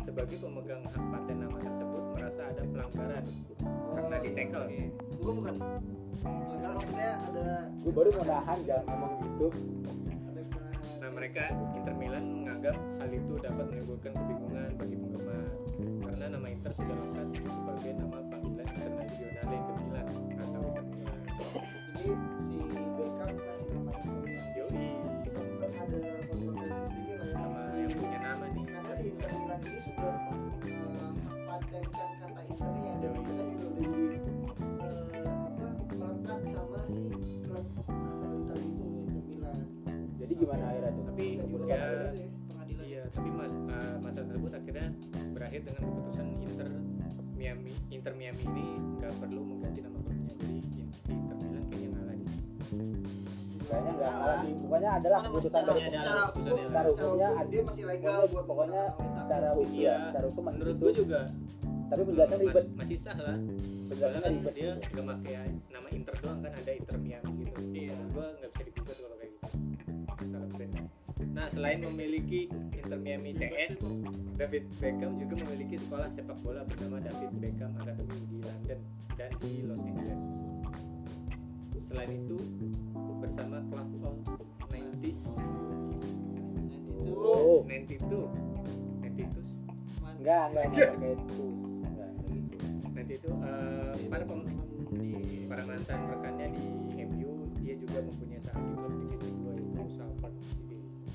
sebagai 0.08 0.40
pemegang 0.40 0.82
hak 0.88 1.04
paten 1.12 1.36
nama 1.36 1.58
tersebut 1.60 2.02
merasa 2.16 2.40
ada 2.48 2.62
pelanggaran 2.64 3.24
karena 3.92 4.16
ditekel. 4.24 4.64
bukan 5.20 5.56
pelanggaran 6.22 6.74
maksudnya 6.76 7.10
ada 7.30 7.48
Gue 7.88 7.92
baru 7.94 8.08
mau 8.20 8.26
nahan 8.26 8.58
jangan 8.68 8.84
ngomong 8.84 9.12
gitu. 9.24 9.46
Nah, 10.98 11.10
mereka 11.14 11.48
Inter 11.72 11.94
Milan 11.96 12.24
menganggap 12.42 12.76
hal 12.76 13.10
itu 13.14 13.34
dapat 13.40 13.64
menimbulkan 13.72 14.12
kebingungan 14.12 14.70
bagi 14.76 14.96
penggemar 15.00 15.46
karena 16.04 16.24
nama 16.36 16.46
Inter 16.52 16.72
sudah 16.76 16.96
lengkap 17.00 17.26
sebagai 17.48 17.92
nama 17.96 18.18
terkait 45.58 45.74
dengan 45.74 45.90
keputusan 45.90 46.26
Inter 46.40 46.68
Miami 47.34 47.72
Inter 47.90 48.12
Miami 48.14 48.42
ini 48.46 48.66
nggak 48.94 49.12
perlu 49.18 49.40
mengganti 49.42 49.80
nama 49.82 49.98
klubnya. 49.98 50.34
Jadi 50.38 50.58
Inter 51.10 51.36
Milan 51.36 51.64
kayaknya 51.66 51.88
ngalah 51.90 52.14
di 52.14 52.26
kayaknya 53.58 53.92
nggak 53.92 54.12
Nah, 54.12 54.22
lagi. 54.24 54.50
Pokoknya 54.54 54.90
adalah 54.94 55.18
Mana 55.18 55.28
keputusan 55.28 55.62
dari 55.64 55.80
secara 55.88 56.22
hukum. 56.24 56.56
Secara 56.62 56.88
hukumnya 56.88 57.28
hukum 57.28 57.48
dia 57.48 57.60
masih 57.64 57.84
legal 57.84 58.14
pokoknya- 58.14 58.30
buat 58.30 58.44
pokoknya 58.46 58.82
secara 59.18 59.48
hukum 59.50 59.74
Iya. 59.74 59.82
ya 59.88 59.96
secara 60.06 60.26
hukum 60.28 60.42
masih 60.44 60.58
menurut 60.58 60.76
gue 60.78 60.92
juga 60.94 61.20
tapi 61.88 62.02
penjelasannya 62.04 62.36
mas- 62.38 62.52
ribet. 62.52 62.66
masih 62.76 62.96
sah 63.00 63.16
lah. 63.16 63.34
Soalnya 63.34 63.88
penjelasannya 63.88 64.20
kan 64.20 64.30
ribet. 64.30 64.54
dia 64.54 64.70
nggak 64.78 65.06
pakai 65.08 65.34
nama 65.66 65.88
Inter 65.90 66.14
doang 66.20 66.38
kan 66.38 66.52
ada 66.54 66.70
Inter 66.72 66.96
Miami 66.96 67.30
gitu. 67.40 67.60
Iya. 67.72 67.96
gue 68.06 68.26
nggak 68.30 68.50
bisa 68.52 68.62
digugat 68.62 68.96
kalau 68.96 69.16
kayak 69.16 69.30
gitu. 69.32 69.46
Brand 70.48 70.74
nah 71.28 71.46
selain 71.48 71.78
memiliki 71.80 72.40
Inter 72.88 73.04
Miami 73.04 73.36
CS 73.36 73.76
David 74.40 74.64
Beckham 74.80 75.20
juga 75.20 75.34
memiliki 75.44 75.76
sekolah 75.76 76.08
sepak 76.16 76.40
bola 76.40 76.64
bernama 76.64 77.04
David 77.04 77.36
Beckham 77.36 77.76
Academy 77.76 78.16
di 78.32 78.40
London 78.40 78.80
dan 79.12 79.30
di 79.44 79.52
Los 79.68 79.76
Angeles. 79.84 80.20
Selain 81.88 82.10
itu, 82.16 82.36
bersama 83.20 83.60
Club 83.68 83.88
of 84.08 84.16
90 84.72 85.04
itu 85.04 85.32
oh 87.12 87.60
92 87.68 88.08
92 89.04 89.36
enggak 90.18 90.42
enggak 90.48 90.64
enggak 90.72 90.90
kayak 90.96 91.16
itu 91.20 91.44
nanti 92.96 93.12
itu 93.20 93.30
eh, 93.30 93.94
para 94.08 94.24
pem- 94.24 94.48
para 95.44 95.62
mantan 95.68 96.00
rekannya 96.08 96.46
di 96.56 96.64
MU 97.04 97.30
dia 97.60 97.74
juga 97.76 97.98
mempunyai 98.00 98.40
saham 98.48 98.64
di 98.64 98.74
klub 98.80 98.92
divisi 98.96 99.28
2 99.44 99.60
yaitu 99.60 99.92
Salford 99.96 100.34
City. 100.40 100.67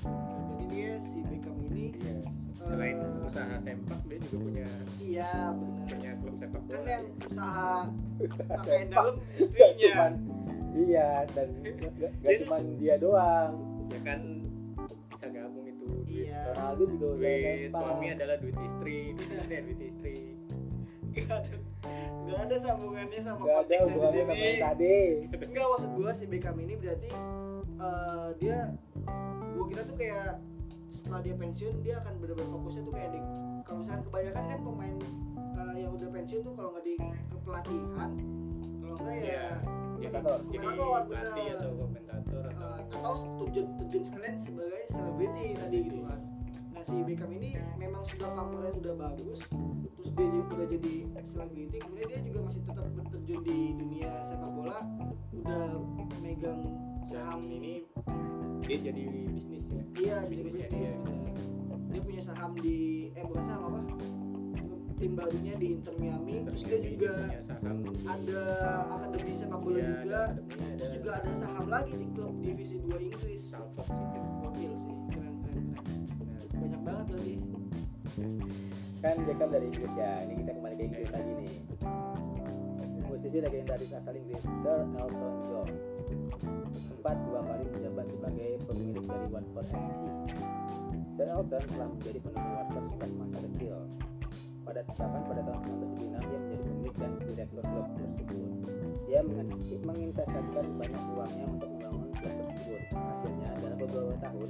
Jadi 0.04 0.64
dia 0.66 0.92
si 0.98 1.18
Beckham 1.22 1.56
ini 1.66 1.84
Iya. 1.94 2.16
Selain 2.64 2.96
usaha 3.20 3.56
sempak 3.58 4.00
dia 4.02 4.18
juga 4.22 4.36
punya 4.40 4.68
iya 4.98 5.30
benar 5.52 5.84
punya 5.86 6.10
klub 6.16 6.34
sepak 6.34 6.62
kan 6.62 6.72
bola. 6.72 6.88
yang 6.88 7.04
usaha 7.20 7.72
Usaha 8.16 8.56
sepak. 8.58 8.88
dalam 8.88 9.14
istrinya 9.30 9.68
cuman 9.76 10.12
iya 10.74 11.08
dan 11.28 11.48
nggak 11.52 11.74
nggak 11.92 12.12
Jadi- 12.18 12.40
cuman 12.40 12.62
dia 12.78 12.94
doang 12.96 13.52
Ya 13.86 13.98
kan 14.00 14.20
bisa 15.06 15.26
gabung 15.28 15.66
itu. 15.66 15.86
iya 16.08 16.40
Ronaldo 16.48 16.82
juga 16.88 17.06
usaha 17.10 17.20
duit 17.20 17.60
sepak 17.62 17.80
suami 17.84 18.06
adalah 18.10 18.36
duit 18.38 18.56
istri 18.56 18.98
duit 19.12 19.28
istri 19.30 19.56
duit 19.60 19.80
istri 19.82 20.16
Gak 21.14 21.30
ada, 21.30 21.56
gak 22.26 22.40
ada 22.42 22.56
sambungannya 22.58 23.20
sama 23.20 23.42
ada 23.44 23.54
konteks 23.60 23.86
yang 23.86 23.94
di 23.94 24.08
sini. 24.08 24.34
yang 24.34 24.62
tadi 24.66 24.96
Enggak 25.44 25.66
maksud 25.68 25.90
gua 25.92 26.10
si 26.10 26.24
Beckham 26.26 26.56
ini 26.58 26.74
berarti 26.74 27.08
eh, 27.76 28.28
dia 28.36 28.58
gua 29.64 29.72
kira 29.72 29.82
tuh 29.88 29.96
kayak 29.96 30.28
setelah 30.92 31.20
dia 31.24 31.34
pensiun 31.34 31.74
dia 31.80 31.94
akan 32.04 32.12
benar-benar 32.20 32.48
fokusnya 32.52 32.82
tuh 32.84 32.94
kayak 32.94 33.10
di 33.16 33.20
kalau 33.64 33.78
misalkan 33.80 34.02
kebanyakan 34.04 34.44
kan 34.44 34.60
pemain 34.60 34.96
eh, 35.56 35.74
yang 35.80 35.90
udah 35.96 36.08
pensiun 36.12 36.40
tuh 36.44 36.52
kalau 36.52 36.68
nggak 36.76 36.84
di 36.84 36.94
kepelatihan 37.32 38.10
kalau 38.84 38.96
enggak 39.00 39.16
ya 39.24 39.24
Iya. 39.24 40.12
jadi 40.12 40.20
Komentator. 40.20 40.38
jadi 40.52 40.66
pelatih 40.68 41.08
bener. 41.08 41.56
atau 41.56 41.70
komentator 41.80 42.44
atau 42.44 42.68
eh, 42.68 42.80
atau 42.92 43.14
terjun 43.40 43.66
terjun 43.80 44.02
sekalian 44.04 44.36
sebagai 44.36 44.82
selebriti 44.84 45.46
tadi 45.56 45.78
gitu 45.88 46.00
kan 46.04 46.20
nah 46.76 46.82
si 46.84 46.96
Beckham 47.00 47.30
ini 47.32 47.48
memang 47.80 48.02
sudah 48.04 48.28
pamornya 48.36 48.72
udah 48.76 48.94
bagus 49.00 49.48
terus 49.48 50.10
dia 50.12 50.26
juga 50.28 50.50
udah 50.60 50.68
jadi 50.76 50.94
selebriti 51.24 51.76
kemudian 51.80 52.08
dia 52.12 52.20
juga 52.20 52.40
masih 52.52 52.60
tetap 52.68 52.86
berterjun 52.92 53.40
di 53.48 53.58
dunia 53.80 54.10
sepak 54.20 54.50
bola 54.52 54.78
udah 55.32 55.64
megang 56.20 56.60
saham 57.04 57.40
ini 57.42 57.84
dia 58.60 58.76
jadi 58.82 59.02
bisnis 59.28 59.64
ya? 59.66 59.82
Iya 59.94 60.16
jadi 60.24 60.40
bisnisnya 60.42 60.68
bisnis. 60.72 60.90
dia. 60.90 60.98
bener. 60.98 61.36
dia 61.86 62.00
punya 62.02 62.22
saham 62.22 62.50
di 62.56 62.76
eh 63.12 63.22
bukan 63.22 63.44
saham 63.44 63.62
apa? 63.68 63.80
Tim 64.94 65.12
barunya 65.12 65.54
di 65.54 65.66
Inter 65.74 65.94
Miami. 65.96 66.34
Terus 66.44 66.62
dia 66.62 66.78
juga 66.80 67.12
saham 67.40 67.76
di- 67.82 67.98
ada 68.04 68.40
akademi 68.88 69.32
sepak 69.32 69.58
bola 69.58 69.74
Iya, 69.74 69.84
juga. 69.84 69.98
ada 70.00 70.18
akademi, 70.24 70.54
ada 70.54 70.74
terus 70.74 70.90
juga 70.92 71.10
ada 71.14 71.32
saham 71.34 71.66
lagi 71.68 71.92
di 71.94 72.06
klub 72.10 72.34
divisi 72.40 72.76
2 72.78 72.98
Inggris. 73.02 73.42
Salford 73.44 73.86
City. 73.86 74.18
Gokil 74.40 74.72
sih. 74.76 74.94
Keren 75.10 75.34
keren 75.42 75.64
keren. 75.74 76.46
Banyak 76.54 76.80
banget 76.80 77.04
berarti. 77.10 77.34
Kan 78.96 79.16
Beckham 79.20 79.48
dari 79.50 79.66
Inggris 79.68 79.92
ya. 79.94 80.10
Ini 80.24 80.34
kita 80.40 80.50
kembali 80.52 80.74
ke 80.74 80.84
Inggris 80.84 81.08
lagi 81.10 81.32
nih. 81.36 81.52
Musisi 83.04 83.38
legendaris 83.38 83.90
asal 83.92 84.14
Inggris 84.14 84.42
Sir 84.42 84.80
Elton 84.90 85.34
John 85.44 85.68
sempat 87.04 87.20
dua 87.28 87.44
kali 87.44 87.68
menjabat 87.68 88.06
sebagai 88.16 88.50
pemilik 88.64 89.04
dari 89.04 89.26
Watford 89.28 89.68
FC 89.68 90.04
Sir 91.20 91.28
Elton 91.28 91.62
telah 91.76 91.88
menjadi 91.92 92.18
penuh 92.24 92.44
Watford 92.56 92.86
sejak 92.96 93.10
masa 93.20 93.38
kecil. 93.44 93.76
Pada 94.64 94.80
bahkan 94.88 95.22
pada 95.28 95.42
tahun 95.44 95.60
1996 96.00 96.00
dia 96.00 96.38
menjadi 96.40 96.64
pemilik 96.64 96.94
dan 96.96 97.10
direktur 97.28 97.60
klub 97.60 97.86
tersebut. 97.92 98.48
Dia 99.04 99.20
menginvestasikan 99.84 100.64
banyak 100.80 101.02
uangnya 101.12 101.46
untuk 101.52 101.68
membangun 101.76 102.08
klub 102.16 102.34
tersebut. 102.40 102.82
Hasilnya 102.96 103.50
dalam 103.60 103.78
beberapa 103.84 104.14
tahun 104.24 104.48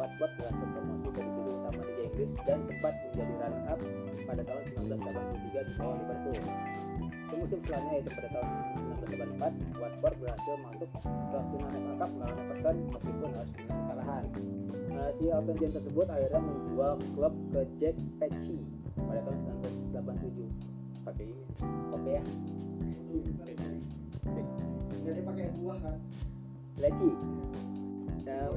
Watford 0.00 0.32
berhasil 0.40 0.68
promosi 0.72 1.08
ke 1.12 1.20
divisi 1.20 1.50
utama 1.52 1.80
Liga 1.84 2.02
Inggris 2.08 2.32
dan 2.48 2.58
sempat 2.64 2.94
menjadi 2.96 3.32
runner 3.44 3.64
up 3.68 3.80
pada 4.24 4.42
tahun 4.48 4.62
1983 4.88 5.68
di 5.68 5.72
bawah 5.76 5.96
Liverpool. 6.00 6.40
Semusim 7.28 7.60
setelahnya 7.60 7.92
yaitu 8.00 8.10
pada 8.16 8.28
tahun 8.40 8.48
1984, 9.08 9.80
Watford 9.80 10.14
berhasil 10.20 10.54
masuk 10.60 10.88
ke 10.92 11.38
final 11.52 11.70
FA 11.72 11.92
Cup 11.96 12.10
melawan 12.12 12.36
Everton 12.36 12.76
meskipun 12.92 13.30
harus 13.32 13.50
dengan 13.56 13.68
kekalahan. 13.72 14.24
Nah, 14.90 15.08
si 15.16 15.24
Elton 15.30 15.56
John 15.56 15.72
tersebut 15.72 16.06
akhirnya 16.10 16.40
menjual 16.42 16.92
klub 17.16 17.34
ke 17.54 17.60
Jack 17.80 17.96
Petchy 18.20 18.58
pada 18.98 19.20
tahun 19.24 19.38
1987. 19.94 20.50
Pakai 21.00 21.24
ini, 21.32 21.44
oke 21.96 22.10
ya, 22.12 22.22
jadi 25.00 25.20
pakai 25.24 25.44
buah 25.58 25.78
kan 25.80 25.96
Lecce. 26.76 27.10
Nah, 28.28 28.52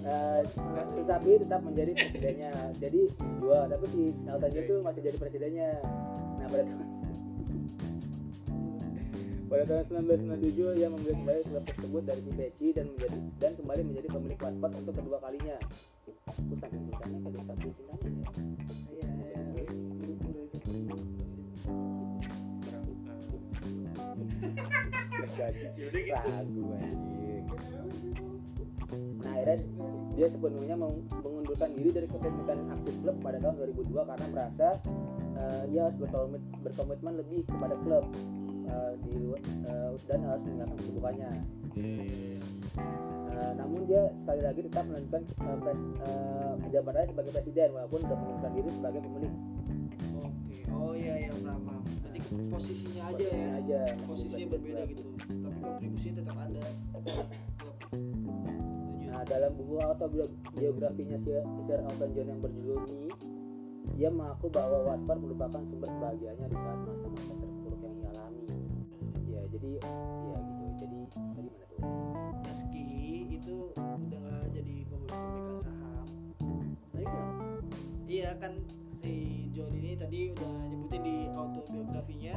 Eh, 0.00 0.42
tetapi 0.96 1.30
tetap 1.44 1.60
menjadi 1.60 1.92
presidennya 1.92 2.52
jadi 2.80 3.00
dijual 3.04 3.68
tapi 3.68 3.86
si 3.92 4.02
John 4.24 4.62
itu 4.64 4.74
masih 4.80 5.00
jadi 5.04 5.16
presidennya 5.20 5.70
nah 6.40 6.46
pada 6.48 6.64
tahun 6.64 6.99
pada 9.50 9.66
tahun 9.66 9.82
1997 10.30 10.78
ia 10.78 10.86
membeli 10.86 11.10
kembali 11.10 11.42
klub 11.50 11.64
tersebut 11.66 12.02
dari 12.06 12.20
si 12.22 12.30
Peci 12.38 12.66
dan 12.70 12.86
menjadi 12.94 13.18
dan 13.42 13.52
kembali 13.58 13.82
menjadi 13.82 14.08
pemilik 14.14 14.38
Watford 14.38 14.72
untuk 14.78 14.94
kedua 14.94 15.18
kalinya. 15.18 15.56
Saking 16.30 16.82
cintanya 16.86 17.18
kali 17.18 17.38
saking 17.50 17.72
cintanya 17.74 18.30
ya 18.94 19.10
iya 19.10 20.14
kurang, 20.22 20.46
Nggak 25.18 25.50
jadi 25.50 25.98
Yaudah 25.98 26.22
ragu 26.30 26.62
anjing. 26.78 27.44
Nah 29.18 29.32
akhirnya 29.34 29.56
dia 30.14 30.26
sepenuhnya 30.30 30.76
meng- 30.78 31.06
mengundurkan 31.26 31.70
diri 31.74 31.90
dari 31.90 32.06
kepemilikan 32.06 32.58
aktif 32.70 32.94
klub 33.02 33.16
pada 33.18 33.42
tahun 33.42 33.54
2002 33.66 34.10
karena 34.14 34.26
merasa 34.30 34.68
eh, 35.34 35.62
ia 35.74 35.90
harus 35.90 35.98
berkomitmen 36.62 37.18
lebih 37.18 37.42
kepada 37.50 37.74
klub 37.82 38.06
eh, 38.70 38.92
di 39.02 39.10
lu- 39.18 39.42
eh, 39.42 39.90
dan 40.06 40.20
harus 40.22 40.42
meninggalkan 40.46 40.76
kesibukannya. 40.78 41.30
Eh, 43.30 43.52
namun 43.56 43.80
dia 43.86 44.02
sekali 44.14 44.40
lagi 44.42 44.60
tetap 44.66 44.84
melanjutkan 44.86 45.22
eh, 45.26 45.56
pres, 45.58 45.80
eh, 46.06 46.52
jabatannya 46.70 47.08
sebagai 47.10 47.32
presiden 47.34 47.68
walaupun 47.74 47.98
sudah 48.06 48.16
mengundurkan 48.18 48.52
diri 48.54 48.70
sebagai 48.70 49.00
pemilik. 49.02 49.32
Oke 50.20 50.58
oh 50.70 50.92
iya 50.94 51.14
iya 51.26 51.30
paham 51.42 51.60
paham. 51.66 51.82
Jadi 52.06 52.18
posisinya 52.50 53.02
aja 53.10 53.26
Posisinya 53.26 53.42
ya 53.42 53.58
aja. 53.58 53.80
Posisinya 54.06 54.48
berbeda 54.54 54.80
gitu. 54.86 55.02
Tapi 55.18 55.58
kontribusinya 55.62 56.14
tetap 56.22 56.36
ada. 56.38 56.62
Nah, 59.10 59.22
dalam 59.26 59.50
buku 59.58 59.74
autobiografinya 59.82 61.18
si 61.20 61.30
Sir 61.66 61.78
Elton 61.82 62.10
John 62.14 62.26
yang 62.30 62.40
berjudul 62.40 62.78
Me, 62.86 63.10
dia 63.98 64.08
mengaku 64.08 64.46
bahwa 64.48 64.86
Watford 64.86 65.20
merupakan 65.26 65.60
sumber 65.66 65.90
kebahagiaannya 65.90 66.46
di 66.48 66.56
saat 66.56 66.78
masa-masa 66.86 67.39
jadi 69.60 69.76
ya 69.84 70.38
gitu. 70.40 70.64
Jadi 70.80 70.98
tadi 71.36 71.48
mana 71.52 71.64
tuh? 71.68 71.80
meski 72.48 72.84
itu 73.30 73.70
udah 73.76 74.42
jadi 74.50 74.76
pemegang 74.88 75.60
saham 75.60 76.08
kan 76.40 76.64
iya 78.08 78.30
kan 78.40 78.58
si 79.04 79.46
John 79.54 79.70
ini 79.76 79.94
tadi 79.94 80.34
udah 80.34 80.50
nyebutin 80.66 81.02
di 81.04 81.16
autobiografinya 81.36 82.36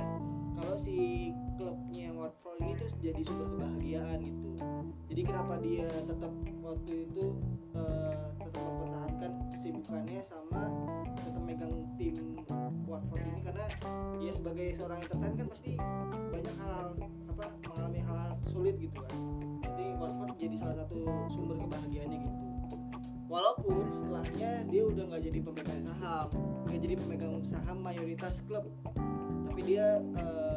kalau 0.63 0.80
si 0.80 1.30
klubnya 1.60 2.08
Watford 2.15 2.58
ini 2.63 2.73
tuh 2.80 2.89
jadi 3.04 3.21
sumber 3.28 3.47
kebahagiaan 3.60 4.17
gitu. 4.23 4.49
Jadi 5.12 5.21
kenapa 5.28 5.54
dia 5.60 5.88
tetap 6.08 6.32
waktu 6.63 6.93
itu 7.12 7.26
eh, 7.76 8.15
tetap 8.39 8.63
mempertahankan 8.63 9.32
kesibukannya 9.52 10.21
sama 10.23 10.63
tetap 11.19 11.43
megang 11.43 11.76
tim 11.99 12.39
Watford 12.88 13.28
ini? 13.28 13.41
Karena 13.43 13.65
dia 14.23 14.32
sebagai 14.32 14.67
seorang 14.73 15.04
entertain 15.04 15.36
kan 15.36 15.47
pasti 15.52 15.71
banyak 16.32 16.56
hal 16.63 16.95
apa 17.28 17.45
mengalami 17.67 18.02
hal 18.08 18.39
sulit 18.47 18.80
gitu 18.80 18.97
kan. 19.04 19.19
Jadi 19.67 19.86
Watford 19.99 20.34
jadi 20.39 20.56
salah 20.56 20.76
satu 20.88 21.28
sumber 21.28 21.60
kebahagiaannya 21.60 22.17
gitu. 22.23 22.38
Walaupun 23.28 23.82
pun 23.82 23.89
setelahnya 23.89 24.62
dia 24.69 24.84
udah 24.86 25.04
nggak 25.10 25.23
jadi 25.26 25.39
pemegang 25.41 25.82
saham 25.82 26.28
nggak 26.69 26.80
jadi 26.86 26.95
pemegang 27.02 27.34
saham 27.41 27.78
mayoritas 27.82 28.45
klub. 28.45 28.65
Tapi 29.49 29.62
dia 29.65 30.02
eh, 30.02 30.53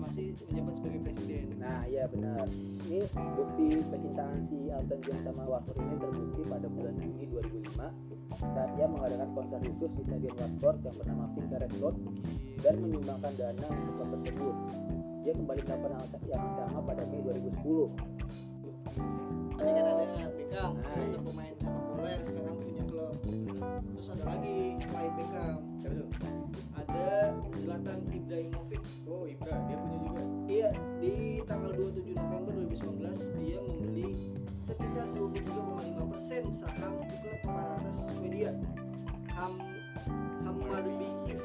masih 0.00 0.26
menjabat 0.48 0.74
sebagai 0.80 1.00
presiden 1.04 1.44
Nah, 1.64 1.80
iya 1.88 2.04
benar. 2.04 2.44
Ini 2.84 3.08
bukti 3.32 3.80
percintaan 3.88 4.44
si 4.52 4.68
Elton 4.68 5.00
John 5.00 5.18
sama 5.24 5.42
Watford 5.48 5.80
ini 5.80 5.96
terbukti 5.96 6.40
pada 6.44 6.66
bulan 6.68 6.94
Juni 7.00 7.24
2005 7.32 7.88
saat 8.52 8.70
ia 8.76 8.86
mengadakan 8.90 9.28
konser 9.32 9.58
khusus 9.64 9.90
di 9.96 10.02
Stadion 10.04 10.34
Watford 10.36 10.78
yang 10.84 10.96
bernama 11.00 11.24
Vicarage 11.32 11.76
Road 11.80 11.96
dan 12.60 12.74
menyumbangkan 12.84 13.32
dana 13.40 13.66
untuk 13.72 13.94
klub 13.96 14.08
tersebut. 14.20 14.54
Dia 15.24 15.32
kembali 15.32 15.62
ke 15.64 15.72
klub 15.72 16.12
yang 16.28 16.42
yang 16.44 16.44
sama 16.68 16.80
pada 16.84 17.02
Mei 17.08 17.20
2010. 17.24 17.96
tadi 19.54 19.70
kan 19.70 19.84
ada 19.86 19.94
Beckham 19.96 20.30
Nah, 20.54 20.70
ada 20.86 21.02
iya. 21.02 21.18
pemain 21.18 21.54
sepak 21.58 21.82
bola 21.90 22.08
yang 22.10 22.24
sekarang 22.26 22.56
punya 22.62 22.82
klub 22.90 23.14
terus 23.90 24.08
ada 24.12 24.22
lagi 24.22 24.58
selain 24.82 25.12
Beckham? 25.18 25.58
Ada 26.94 27.34
Zlatan 27.58 28.06
Ibrahimovic 28.06 28.82
Oh 29.10 29.26
Ibra, 29.26 29.54
dia 29.66 29.76
punya 29.82 29.98
juga. 30.06 30.22
Iya, 30.46 30.70
di 31.02 31.14
tanggal 31.42 31.72
27 31.74 32.14
November 32.14 32.52
2019 32.70 33.42
dia 33.42 33.58
membeli 33.66 34.08
sekitar 34.62 35.06
23,5% 35.18 36.54
saham 36.54 36.92
di 37.10 37.16
klub 37.18 37.38
papan 37.42 37.66
atas 37.82 38.08
Swedia 38.08 38.54
Ham 39.34 39.58
Hammarby 40.46 41.10
IF. 41.26 41.42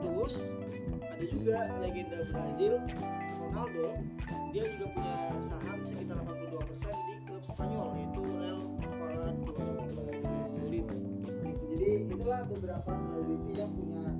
Terus 0.00 0.56
ada 1.02 1.24
juga 1.28 1.56
legenda 1.84 2.18
Brazil 2.32 2.80
Ronaldo, 3.42 4.00
dia 4.56 4.64
juga 4.78 4.86
punya 4.96 5.16
saham 5.42 5.78
sekitar 5.84 6.16
82% 6.24 6.88
di 6.88 7.14
klub 7.28 7.42
Spanyol 7.44 7.88
yaitu 8.00 8.20
Real 8.40 8.62
Valladolid. 8.96 10.41
Itulah 12.22 12.46
beberapa 12.46 12.92
selebriti 13.02 13.58
yang 13.58 13.74
punya 13.74 14.14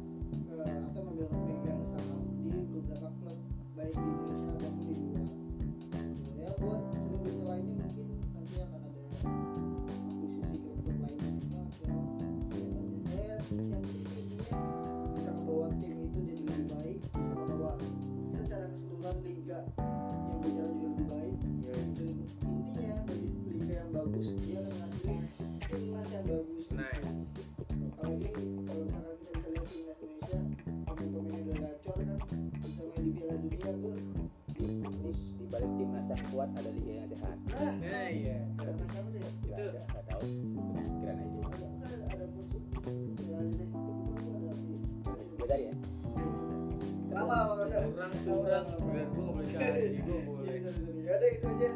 Biar 48.82 49.06
gue 49.10 49.22
nggak 49.22 49.34
boleh 49.34 49.48
cari, 49.50 49.84
gue 49.98 50.18
boleh. 50.26 50.54
Iya. 50.58 50.70
Ya 51.02 51.12
udah 51.18 51.28
gitu 51.34 51.46
aja 51.50 51.68